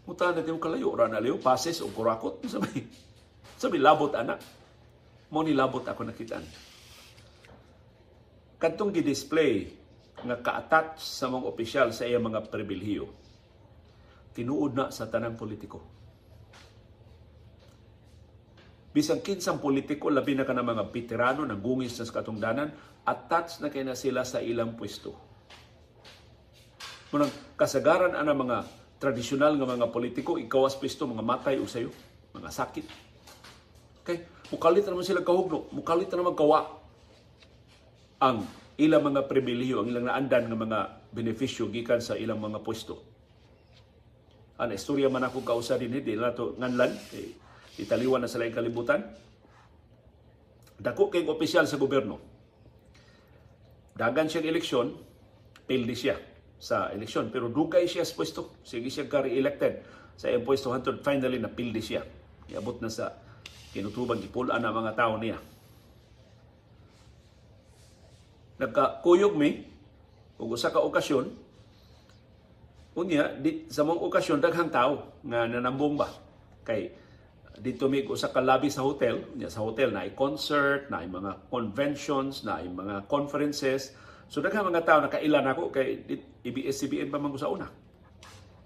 Muta 0.04 0.34
na 0.34 0.44
tiyong 0.44 0.60
kalayo, 0.60 0.92
rana 0.92 1.22
liyo, 1.22 1.40
pases 1.40 1.80
o 1.80 1.88
kurakot. 1.88 2.42
Sabi, 2.52 2.84
sabi 3.56 3.78
labot 3.78 4.12
anak. 4.18 4.42
Mo 5.30 5.40
ni 5.40 5.54
labot 5.54 5.86
ako 5.86 6.04
nakitaan. 6.04 6.44
Kadtong 8.58 8.92
gi-display 8.92 9.70
nga 10.22 10.36
ka-attach 10.38 11.00
sa 11.00 11.30
mga 11.30 11.48
opisyal 11.48 11.88
sa 11.90 12.06
iyang 12.06 12.22
mga 12.28 12.46
pribilhiyo, 12.46 13.10
tinuod 14.36 14.76
na 14.76 14.84
sa 14.92 15.08
tanang 15.08 15.34
politiko. 15.34 15.82
Bisang 18.92 19.24
kinsang 19.24 19.56
politiko, 19.56 20.12
labi 20.12 20.36
na 20.36 20.44
ka 20.44 20.52
ng 20.52 20.68
mga 20.68 20.84
veterano, 20.92 21.48
nagungis 21.48 21.96
sa 21.96 22.04
katungdanan, 22.04 22.76
attached 23.08 23.64
na 23.64 23.72
kay 23.72 23.88
na 23.88 23.96
sila 23.96 24.20
sa 24.20 24.44
ilang 24.44 24.76
pwesto. 24.76 25.16
Munang 27.08 27.32
kasagaran 27.56 28.12
ana 28.12 28.36
mga 28.36 28.68
tradisyonal 29.00 29.56
nga 29.56 29.64
mga 29.64 29.88
politiko, 29.88 30.36
ikawas 30.36 30.76
pwesto, 30.76 31.08
mga 31.08 31.24
matay 31.24 31.56
o 31.56 31.64
sayo, 31.64 31.88
mga 32.36 32.52
sakit. 32.52 32.86
Okay? 34.04 34.28
Mukalit 34.52 34.84
naman 34.84 35.08
sila 35.08 35.24
kahugno, 35.24 35.72
mukalit 35.72 36.12
naman 36.12 36.36
kawa 36.36 36.68
ang 38.20 38.44
ilang 38.76 39.08
mga 39.08 39.24
pribiliyo, 39.24 39.80
ang 39.80 39.88
ilang 39.88 40.06
naandan 40.12 40.52
nga 40.52 40.58
mga 40.68 40.80
benepisyo 41.16 41.72
gikan 41.72 42.04
sa 42.04 42.12
ilang 42.12 42.44
mga 42.44 42.60
pwesto. 42.60 43.00
Ang 44.60 44.76
istorya 44.76 45.08
man 45.08 45.24
ako 45.24 45.40
kausa 45.40 45.80
din, 45.80 45.96
hindi 45.96 46.12
na 46.12 46.36
to 46.36 46.54
nganlan, 46.60 46.92
eh, 47.16 47.40
italiwan 47.80 48.20
na 48.20 48.28
sa 48.28 48.40
laing 48.40 48.52
kalibutan. 48.52 49.00
Dako 50.82 51.08
kay 51.08 51.22
opisyal 51.24 51.64
sa 51.70 51.78
gobyerno, 51.78 52.18
dagan 53.94 54.26
siyang 54.26 54.50
eleksyon, 54.50 54.88
pildi 55.62 55.94
siya 55.94 56.18
sa 56.58 56.90
eleksyon. 56.90 57.30
Pero 57.30 57.46
dugay 57.46 57.86
siya 57.86 58.02
sa 58.02 58.18
pwesto. 58.18 58.58
Sige 58.66 58.90
siya 58.90 59.06
ka-re-elected 59.06 59.82
sa 60.18 60.26
iyang 60.28 60.42
pwesto 60.42 60.74
hantod 60.74 61.00
finally 61.06 61.38
na 61.38 61.48
pildi 61.48 61.78
siya. 61.78 62.02
Iabot 62.50 62.82
na 62.82 62.90
sa 62.90 63.14
kinutubang 63.72 64.20
ipulaan 64.20 64.60
na 64.60 64.74
mga 64.74 64.92
tao 64.98 65.14
niya. 65.16 65.38
Nagkakuyog 68.60 69.34
mi, 69.34 69.64
ug 70.38 70.54
usa 70.54 70.70
ka 70.70 70.78
okasyon, 70.78 71.26
unya 72.92 73.32
di, 73.40 73.66
sa 73.72 73.82
mong 73.82 74.04
okasyon 74.06 74.38
daghang 74.38 74.68
tao 74.68 75.18
nga 75.24 75.48
nanambong 75.48 75.96
ba 75.96 76.12
kay 76.62 76.92
dito 77.60 77.90
may 77.90 78.06
usa 78.08 78.32
ka 78.32 78.40
lobby 78.40 78.72
sa 78.72 78.80
hotel, 78.86 79.28
sa 79.50 79.60
hotel 79.60 79.92
na 79.92 80.08
concert, 80.16 80.88
na 80.88 81.04
mga 81.04 81.52
conventions, 81.52 82.48
na 82.48 82.64
mga 82.64 83.04
conferences. 83.10 83.92
So 84.32 84.40
daghang 84.40 84.72
mga 84.72 84.88
tao 84.88 84.98
nakailan 85.04 85.44
ako 85.52 85.68
kay 85.68 86.00
ABS-CBN 86.46 87.12
pa 87.12 87.20
man 87.20 87.36
sa 87.36 87.52
una. 87.52 87.68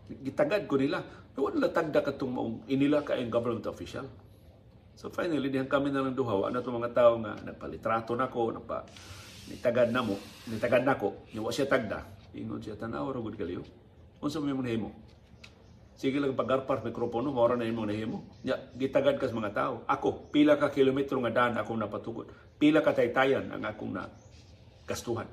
Gitagad 0.06 0.70
ko 0.70 0.78
nila. 0.78 1.02
Pero 1.34 1.50
wala 1.50 1.68
tagda 1.68 2.00
katong 2.00 2.32
maong 2.32 2.56
inila 2.70 3.02
ka 3.02 3.18
yung 3.18 3.28
government 3.28 3.66
official. 3.66 4.06
So 4.96 5.12
finally, 5.12 5.52
dihan 5.52 5.68
kami 5.68 5.92
na 5.92 6.00
lang 6.00 6.16
duha. 6.16 6.48
Ano 6.48 6.64
itong 6.64 6.80
mga 6.80 6.92
tao 6.96 7.20
nga 7.20 7.36
nagpalitrato 7.44 8.16
na 8.16 8.32
ko, 8.32 8.48
nagpa, 8.48 8.88
nitagad 9.52 9.92
na 9.92 10.00
mo, 10.00 10.16
nitagad 10.48 10.88
na 10.88 10.96
ko, 10.96 11.28
niwa 11.36 11.52
siya 11.52 11.68
tagda. 11.68 12.00
Ingon 12.32 12.64
siya, 12.64 12.80
tanaw, 12.80 13.12
ragod 13.12 13.36
kaliyo. 13.36 13.60
Unsa 14.24 14.40
yung 14.40 14.64
mo? 14.64 14.90
Sige 15.96 16.20
lang 16.20 16.36
pagarpar 16.36 16.84
mikropono, 16.84 17.32
mora 17.32 17.56
na 17.56 17.64
imong 17.64 17.88
nahimo. 17.88 18.28
Ya, 18.44 18.60
gitagad 18.76 19.16
ka 19.16 19.32
sa 19.32 19.36
mga 19.36 19.52
tao. 19.56 19.74
Ako, 19.88 20.28
pila 20.28 20.60
ka 20.60 20.68
kilometro 20.68 21.16
nga 21.24 21.32
daan 21.32 21.56
akong 21.56 21.80
napatugod. 21.80 22.28
Pila 22.60 22.84
ka 22.84 22.92
taytayan 22.92 23.48
ang 23.48 23.64
akong 23.64 23.96
na 23.96 24.04
gastuhan. 24.84 25.24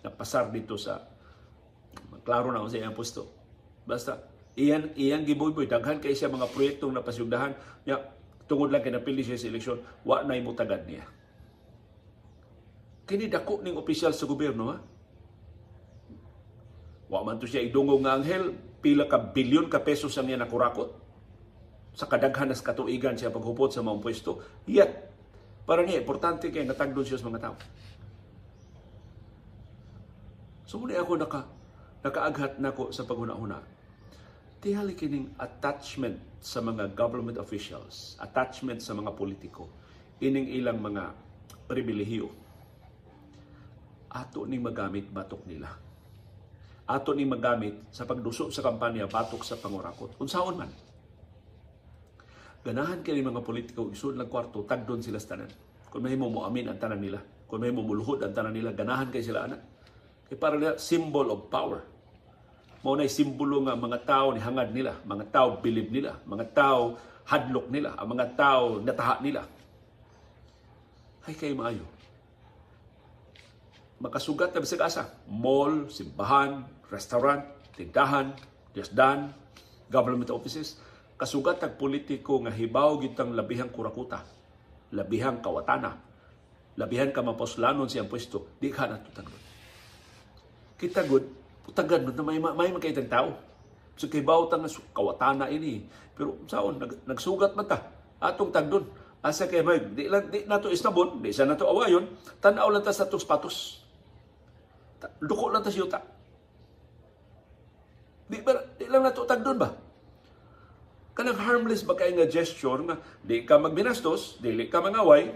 Napasar 0.00 0.48
dito 0.48 0.80
sa 0.80 1.04
klaro 2.24 2.48
na 2.48 2.64
sa 2.64 2.80
iyang 2.80 2.96
pusto. 2.96 3.28
Basta, 3.84 4.16
iyan, 4.56 4.96
iyan 4.96 5.28
gibuboy. 5.28 5.68
Daghan 5.68 6.00
kay 6.00 6.16
siya 6.16 6.32
mga 6.32 6.48
proyektong 6.56 6.96
napasugdahan. 6.96 7.52
Ya, 7.84 8.00
tungod 8.48 8.72
lang 8.72 8.80
kay 8.80 8.96
napili 8.96 9.20
siya 9.20 9.36
sa 9.36 9.52
eleksyon, 9.52 9.84
wa 10.08 10.24
na 10.24 10.40
imutagad 10.40 10.88
niya. 10.88 11.04
Kini 13.04 13.28
dako 13.28 13.60
ning 13.60 13.76
opisyal 13.76 14.16
sa 14.16 14.24
gobyerno 14.24 14.72
ha. 14.72 14.78
Wa 17.12 17.26
man 17.26 17.36
to 17.36 17.44
siya 17.44 17.60
idungog 17.60 18.00
nga 18.06 18.16
anghel, 18.16 18.54
pila 18.80 19.04
ka 19.04 19.20
bilyon 19.20 19.68
ka 19.68 19.84
pesos 19.84 20.16
ang 20.16 20.26
niya 20.26 20.40
nakurakot 20.40 20.88
sa 21.92 22.08
kadaghan 22.08 22.48
nas 22.48 22.64
katuigan 22.64 23.12
siya 23.12 23.28
paghupot 23.28 23.68
sa 23.68 23.84
maong 23.84 24.00
pwesto. 24.00 24.40
Yet, 24.64 25.12
para 25.68 25.84
niya, 25.84 26.00
importante 26.00 26.48
kay 26.48 26.64
natagdon 26.64 27.04
siya 27.04 27.20
sa 27.20 27.28
mga 27.28 27.40
tao. 27.44 27.56
So 30.64 30.78
muna 30.78 31.02
ako 31.02 31.12
naka, 31.18 31.40
nakaaghat 32.06 32.62
nako 32.62 32.94
sa 32.94 33.04
paghuna-huna. 33.04 33.58
Tihali 34.62 34.94
kining 34.94 35.34
attachment 35.36 36.20
sa 36.38 36.62
mga 36.62 36.94
government 36.94 37.36
officials, 37.42 38.16
attachment 38.22 38.80
sa 38.80 38.94
mga 38.94 39.12
politiko, 39.18 39.66
ining 40.22 40.46
ilang 40.56 40.78
mga 40.78 41.10
pribilehiyo. 41.66 42.30
Ato 44.14 44.46
ning 44.46 44.62
magamit 44.62 45.10
batok 45.10 45.42
nila 45.44 45.89
ato 46.90 47.14
ni 47.14 47.22
magamit 47.22 47.86
sa 47.94 48.02
pagduso 48.02 48.50
sa 48.50 48.66
kampanya 48.66 49.06
batok 49.06 49.46
sa 49.46 49.54
pangurakot. 49.54 50.18
Unsaon 50.18 50.58
man. 50.58 50.70
Ganahan 52.60 53.00
kini 53.00 53.22
mga 53.22 53.40
politiko 53.46 53.88
isud 53.88 54.18
lang 54.18 54.28
kwarto 54.28 54.66
tagdon 54.66 55.00
sila 55.00 55.22
sa 55.22 55.38
tanan. 55.38 55.50
Kung 55.86 56.02
mahimo 56.02 56.28
mo 56.28 56.42
amin 56.44 56.70
ang 56.70 56.78
tanan 56.78 57.00
nila, 57.00 57.22
kung 57.46 57.62
mahimo 57.62 57.86
mo 57.86 57.94
luhod 57.94 58.20
ang 58.26 58.34
tanan 58.34 58.52
nila, 58.52 58.74
ganahan 58.74 59.08
kay 59.08 59.22
sila 59.22 59.46
ana. 59.46 59.56
Kay 60.28 60.36
para 60.36 60.58
nila 60.58 60.76
symbol 60.76 61.30
of 61.30 61.48
power. 61.48 61.82
Mao 62.82 62.96
na 62.96 63.04
simbolo 63.06 63.60
nga 63.64 63.76
mga 63.76 63.98
tao 64.08 64.26
ni 64.32 64.40
hangad 64.40 64.70
nila, 64.72 64.98
mga 65.04 65.24
tao 65.30 65.48
bilib 65.60 65.88
nila, 65.92 66.16
mga 66.24 66.46
tao 66.52 66.96
hadlok 67.28 67.66
nila, 67.68 67.94
ang 67.94 68.08
mga 68.08 68.26
tao 68.34 68.80
nataha 68.80 69.14
nila. 69.20 69.42
Hay 71.28 71.36
kay 71.36 71.52
maayo 71.52 72.00
makasugat 74.00 74.50
na 74.56 74.64
bisag 74.64 74.80
asa. 74.80 75.12
Mall, 75.28 75.92
simbahan, 75.92 76.64
restaurant, 76.90 77.46
tindahan, 77.78 78.34
yasdan, 78.74 79.30
government 79.88 80.30
offices. 80.34 80.76
Kasugat 81.14 81.62
ang 81.62 81.76
politiko 81.78 82.40
nga 82.42 82.52
hibaw 82.52 82.98
gitang 82.98 83.36
labihang 83.36 83.70
kurakuta, 83.70 84.24
labihang 84.92 85.38
kawatana, 85.44 86.00
labihang 86.80 87.12
kamaposlanon 87.12 87.86
siyang 87.86 88.08
pwesto, 88.08 88.56
di 88.58 88.72
ka 88.72 88.88
na 88.88 88.98
tutagod. 88.98 89.42
Kita 90.80 91.04
good, 91.04 91.28
putagad 91.64 92.08
na 92.08 92.22
may, 92.24 92.40
may 92.40 92.72
makaitang 92.72 93.12
tao. 93.12 93.36
So 94.00 94.08
kibaw 94.08 94.48
tang 94.48 94.64
kawatana 94.96 95.52
ini. 95.52 95.84
Pero 96.16 96.40
saon, 96.48 96.80
nag, 96.80 97.04
nagsugat 97.04 97.52
man. 97.52 97.68
Atong 98.20 98.48
tagdon. 98.48 98.88
Asa 99.20 99.44
kay 99.44 99.60
may, 99.60 99.76
di, 99.92 100.08
di, 100.08 100.16
di 100.32 100.38
nato 100.48 100.72
isnabon, 100.72 101.20
di 101.20 101.28
sa 101.36 101.44
nato 101.44 101.68
awayon, 101.68 102.08
tanaw 102.40 102.72
lang 102.72 102.80
ta 102.80 102.96
sa 102.96 103.04
tos 103.04 103.28
patos. 103.28 103.84
Duko 105.20 105.52
lang 105.52 105.60
ta 105.60 105.68
siyuta. 105.68 106.00
Di, 108.30 108.38
ba, 108.46 108.62
di 108.78 108.86
lang 108.86 109.02
natutag 109.02 109.42
doon 109.42 109.58
ba? 109.58 109.74
Kanang 111.18 111.42
harmless 111.42 111.82
ba 111.82 111.98
kayo 111.98 112.14
nga 112.14 112.30
gesture 112.30 112.78
nga 112.86 113.02
di 113.26 113.42
ka 113.42 113.58
magbinastos, 113.58 114.38
di 114.38 114.54
ka 114.70 114.78
mangaway, 114.78 115.34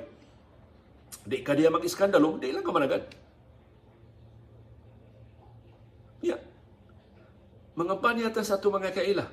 di 1.26 1.42
ka 1.42 1.58
diya 1.58 1.74
mag-iskandalo, 1.74 2.38
di 2.38 2.54
lang 2.54 2.62
ka 2.62 2.70
managad. 2.70 3.02
Yeah. 6.22 6.40
mga 7.74 7.98
panyata 7.98 8.40
sa 8.46 8.62
ato 8.62 8.70
mga 8.70 8.94
kaila. 8.94 9.26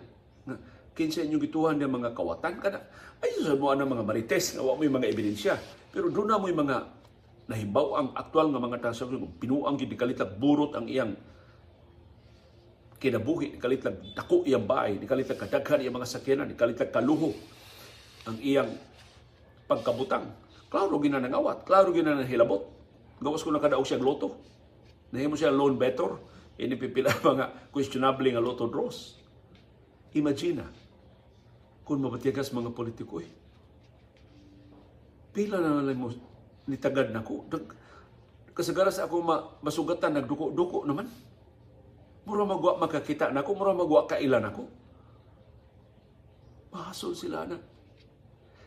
Nga, 0.50 0.56
kinsa 0.98 1.22
inyong 1.24 1.44
gituhan 1.46 1.78
ng 1.78 1.94
mga 2.02 2.18
kawatan 2.18 2.58
kana. 2.58 2.82
Ay 3.22 3.38
sa 3.46 3.54
mo 3.54 3.70
ang 3.70 3.86
mga 3.86 4.04
marites 4.04 4.58
nga 4.58 4.66
wa 4.66 4.74
mo 4.74 4.82
mga 4.82 5.08
ebidensya. 5.14 5.56
Pero 5.94 6.10
doon 6.10 6.34
na 6.34 6.42
mo 6.42 6.50
mga 6.50 6.78
nahibaw 7.46 7.88
ang 8.02 8.08
aktual 8.18 8.50
nga 8.50 8.60
mga 8.60 8.82
transaksyon 8.82 9.38
pinuang 9.38 9.78
gid 9.78 9.94
kalitag 9.94 10.36
burot 10.42 10.74
ang 10.74 10.90
iyang 10.90 11.14
kinabuhi, 13.02 13.58
ni 13.58 13.58
kalitag 13.58 13.98
dako 14.14 14.46
iyang 14.46 14.70
bahay, 14.70 15.02
ni 15.02 15.10
kalitag 15.10 15.42
kadaghan 15.42 15.82
iyang 15.82 15.98
mga 15.98 16.06
sakyanan, 16.06 16.46
ni 16.46 16.54
kalitag 16.54 16.94
kaluho 16.94 17.34
ang 18.30 18.38
iyang 18.38 18.70
pagkabutang. 19.66 20.30
Klaro 20.70 21.02
gina 21.02 21.18
nang 21.18 21.34
awat, 21.34 21.66
klaro 21.66 21.90
gina 21.90 22.14
nang 22.14 22.30
hilabot. 22.30 22.70
Gawas 23.18 23.42
ko 23.42 23.50
na 23.50 23.58
kadaog 23.58 23.90
siya 23.90 23.98
loto. 23.98 24.38
Nahimo 25.12 25.34
siya 25.34 25.52
loan 25.52 25.82
better, 25.82 26.16
ini 26.62 26.78
pipila 26.78 27.10
mga 27.26 27.74
questionable 27.74 28.30
nga 28.30 28.40
loto 28.40 28.70
draws. 28.70 29.18
Imagine 30.14 30.64
kung 31.82 32.06
mabatigas 32.06 32.54
mga 32.54 32.70
politiko 32.72 33.18
eh. 33.18 33.30
Pila 35.34 35.58
na 35.58 35.82
lang 35.82 35.98
mo 35.98 36.14
nitagad 36.70 37.10
na 37.10 37.26
ko. 37.26 37.50
Kasagaras 38.52 39.00
ako 39.00 39.16
ma, 39.24 39.36
masugatan, 39.64 40.16
nagduko-duko 40.20 40.84
naman. 40.84 41.08
Mura 42.26 42.46
magwa 42.46 42.78
makakita 42.78 43.34
na 43.34 43.42
ako, 43.42 43.52
mura 43.58 43.74
magwa 43.74 44.06
kailan 44.06 44.46
ako. 44.46 44.64
Mahasol 46.72 47.14
sila 47.18 47.50
na. 47.50 47.58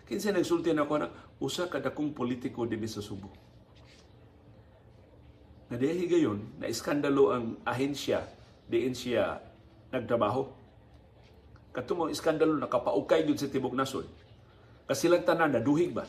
Kinsa 0.05 0.35
nagsulti 0.35 0.75
na 0.75 0.85
ako 0.85 0.95
na, 1.01 1.09
usa 1.41 1.71
ka 1.71 1.81
dakong 1.81 2.13
politiko 2.13 2.69
din 2.69 2.85
sa 2.85 3.01
Subo. 3.01 3.33
Na 5.73 5.81
dahil 5.81 6.05
gayon, 6.05 6.61
na 6.61 6.69
iskandalo 6.69 7.33
ang 7.33 7.57
ahensya, 7.65 8.21
diin 8.69 8.93
siya 8.93 9.41
nagtrabaho. 9.89 10.45
Katong 11.73 12.13
iskandalo 12.13 12.61
nakapaukay 12.61 13.25
yun 13.25 13.39
sa 13.39 13.49
Tibok 13.49 13.73
Nasod. 13.73 14.07
Kasilang 14.85 15.25
tanan, 15.25 15.57
naduhig 15.57 15.97
ba? 15.97 16.05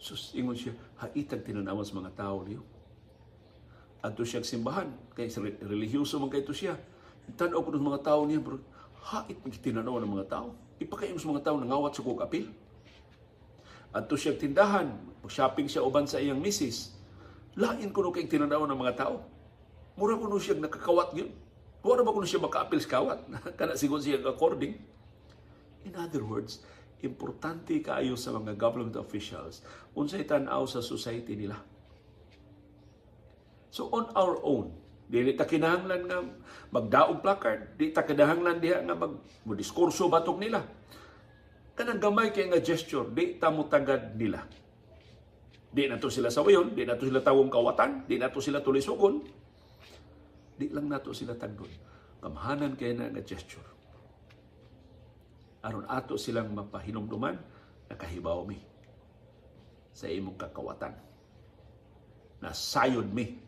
Sus, 0.00 0.32
ingon 0.32 0.56
siya, 0.56 0.72
haitag 1.04 1.44
tinanawan 1.44 1.84
sa 1.84 2.00
mga 2.00 2.12
tao 2.16 2.40
niyo. 2.42 2.64
Ato 4.04 4.20
siya 4.20 4.44
simbahan, 4.44 4.92
kay 5.16 5.32
religyoso 5.64 6.20
man 6.20 6.28
kay 6.28 6.44
ito 6.44 6.52
siya. 6.52 6.76
Tanaw 7.40 7.64
ko 7.64 7.72
ng 7.72 7.88
mga 7.88 8.04
tao 8.04 8.20
niya, 8.28 8.36
bro, 8.36 8.60
hait 9.00 9.40
tinanaw 9.64 9.96
ng 9.96 10.12
mga 10.20 10.28
tao. 10.28 10.52
Ipakayon 10.76 11.16
sa 11.16 11.32
mga 11.32 11.44
tao 11.48 11.56
nangawat 11.56 11.96
sa 11.96 12.04
kong 12.04 12.20
apil. 12.20 12.52
Ato 13.96 14.12
siya 14.20 14.36
tindahan, 14.36 14.92
shopping 15.24 15.72
siya 15.72 15.80
uban 15.80 16.04
sa 16.04 16.20
iyang 16.20 16.36
misis. 16.36 16.92
Lain 17.56 17.88
ko 17.96 18.04
no 18.04 18.12
kay 18.12 18.28
tinanaw 18.28 18.68
ng 18.68 18.76
mga 18.76 19.08
tao. 19.08 19.24
Mura 19.96 20.20
ko 20.20 20.28
no 20.28 20.36
siya 20.36 20.60
nakakawat 20.60 21.16
yun. 21.16 21.32
Wala 21.80 22.04
ba 22.04 22.12
ko 22.12 22.20
no 22.20 22.28
siya 22.28 22.44
makaapil 22.44 22.84
sa 22.84 23.00
kawat? 23.00 23.24
Kana 23.58 23.72
sigon 23.72 24.04
siya 24.04 24.20
according. 24.20 24.76
In 25.88 25.96
other 25.96 26.28
words, 26.28 26.60
importante 27.00 27.80
kaayo 27.80 28.20
sa 28.20 28.36
mga 28.36 28.56
government 28.60 29.00
officials 29.00 29.64
unsay 29.96 30.28
tan-aw 30.28 30.64
sa 30.68 30.84
society 30.84 31.36
nila. 31.36 31.56
So 33.74 33.90
on 33.90 34.14
our 34.14 34.38
own, 34.46 34.70
dili 35.10 35.34
ta 35.34 35.42
kinahanglan 35.42 36.06
nga 36.06 36.22
magdaog 36.70 37.18
placard, 37.18 37.74
di 37.74 37.90
ta 37.90 38.06
kinahanglan 38.06 38.62
diha 38.62 38.86
nga 38.86 38.94
mag 38.94 39.18
diskurso 39.58 40.06
batok 40.06 40.38
nila. 40.38 40.62
Kanang 41.74 41.98
gamay 41.98 42.30
kay 42.30 42.46
nga 42.46 42.62
gesture, 42.62 43.10
di 43.10 43.34
ta 43.42 43.50
mo 43.50 43.66
tagad 43.66 44.14
nila. 44.14 44.46
Di 45.74 45.90
na 45.90 45.98
to 45.98 46.06
sila 46.06 46.30
sawayon, 46.30 46.70
di 46.78 46.86
na 46.86 46.94
to 46.94 47.10
sila 47.10 47.18
tawong 47.18 47.50
kawatan, 47.50 48.06
di 48.06 48.14
na 48.14 48.30
to 48.30 48.38
sila 48.38 48.62
tulisugon. 48.62 49.26
Di 50.54 50.70
lang 50.70 50.86
nato 50.86 51.10
sila 51.10 51.34
tagdon. 51.34 51.66
Kamahanan 52.22 52.78
kay 52.78 52.94
na 52.94 53.10
nga 53.10 53.26
gesture 53.26 53.74
aron 55.64 55.88
ato 55.88 56.20
silang 56.20 56.52
mapahinumduman 56.52 57.40
nakahibaw 57.88 58.44
mi 58.44 58.60
sa 59.96 60.12
imong 60.12 60.36
kakawatan. 60.36 60.92
Nasayod 62.44 63.08
mi 63.08 63.40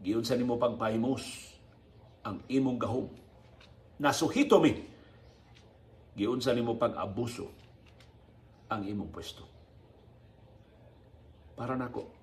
giyon 0.00 0.24
sa 0.24 0.36
nimo 0.36 0.56
pagpahimos 0.56 1.52
ang 2.24 2.40
imong 2.48 2.78
gahom. 2.80 3.08
Nasuhito 4.00 4.60
mi 4.60 4.72
giyon 6.16 6.40
sa 6.40 6.56
nimo 6.56 6.76
pag-abuso 6.76 7.48
ang 8.72 8.84
imong 8.84 9.12
pwesto. 9.12 9.44
Para 11.56 11.76
nako 11.76 12.20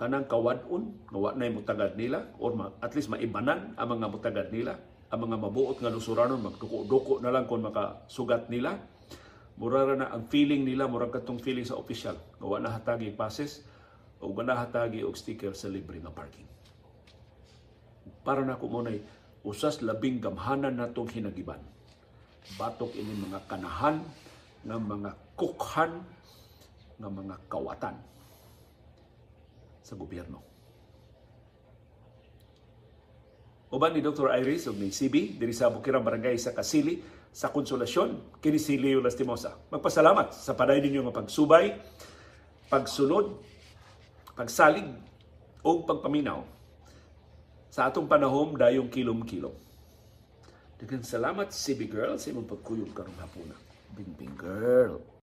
kanang 0.00 0.24
kawadon 0.24 1.12
nga 1.12 1.36
nay 1.36 1.52
mutagad 1.52 1.92
nila 1.92 2.32
or 2.40 2.56
at 2.80 2.96
least 2.96 3.12
maibanan 3.12 3.76
ang 3.76 4.00
mga 4.00 4.08
mutagad 4.08 4.48
nila 4.48 4.80
ang 5.12 5.28
mga 5.28 5.36
mabuot 5.36 5.76
nga 5.76 5.92
lusuranon 5.92 6.40
magduko-duko 6.40 7.20
na 7.20 7.28
lang 7.28 7.44
kung 7.44 7.60
makasugat 7.60 8.48
nila 8.48 8.80
mura 9.60 9.92
na 9.92 10.08
ang 10.08 10.24
feeling 10.32 10.64
nila 10.64 10.88
mura 10.88 11.12
katong 11.12 11.36
feeling 11.44 11.68
sa 11.68 11.76
opisyal 11.76 12.16
nga 12.16 12.46
wa 12.48 12.56
na 12.56 12.72
hatagi 12.72 13.12
passes 13.12 13.60
o 14.20 14.28
wa 14.30 14.42
na 14.44 14.60
hatagi 14.60 15.00
og 15.02 15.16
sticker 15.16 15.56
sa 15.56 15.72
libre 15.72 15.96
nga 15.98 16.12
parking 16.12 16.46
para 18.20 18.44
na 18.44 18.60
ko 18.60 18.68
munay 18.68 19.00
usas 19.44 19.80
labing 19.80 20.20
gamhanan 20.20 20.76
natong 20.76 21.08
hinagiban 21.08 21.60
batok 22.60 22.92
ini 22.96 23.16
mga 23.16 23.40
kanahan 23.48 24.04
nga 24.64 24.76
mga 24.76 25.10
kukhan 25.40 26.04
nga 27.00 27.08
mga 27.08 27.36
kawatan 27.48 27.96
sa 29.80 29.96
gobyerno 29.96 30.50
Uban 33.70 33.94
ni 33.94 34.02
Dr. 34.02 34.34
Iris 34.34 34.66
ug 34.66 34.82
ni 34.82 34.90
CB 34.90 35.38
diri 35.38 35.54
sa 35.54 35.70
Bukirang 35.70 36.02
Barangay 36.02 36.34
sa 36.42 36.50
Kasili 36.50 36.98
sa 37.30 37.54
Konsolasyon 37.54 38.42
kini 38.42 38.58
si 38.58 38.74
Leo 38.74 38.98
Lastimosa. 38.98 39.54
Magpasalamat 39.70 40.34
sa 40.34 40.58
paday 40.58 40.82
ninyo 40.82 41.06
nga 41.06 41.22
pagsubay, 41.22 41.78
pagsunod, 42.66 43.38
pagsalig 44.34 44.86
o 45.60 45.84
pagpaminaw 45.84 46.40
sa 47.70 47.86
atong 47.86 48.10
panahom 48.10 48.58
dayong 48.58 48.90
kilom-kilom. 48.90 49.54
Daghang 50.80 51.04
salamat 51.04 51.52
CB 51.52 51.92
girl 51.92 52.16
sa 52.16 52.32
imong 52.32 52.48
pagkuyog 52.48 52.90
karong 52.96 53.18
hapuna. 53.20 53.54
Bing 53.92 54.10
bing 54.16 54.34
girl. 54.34 55.02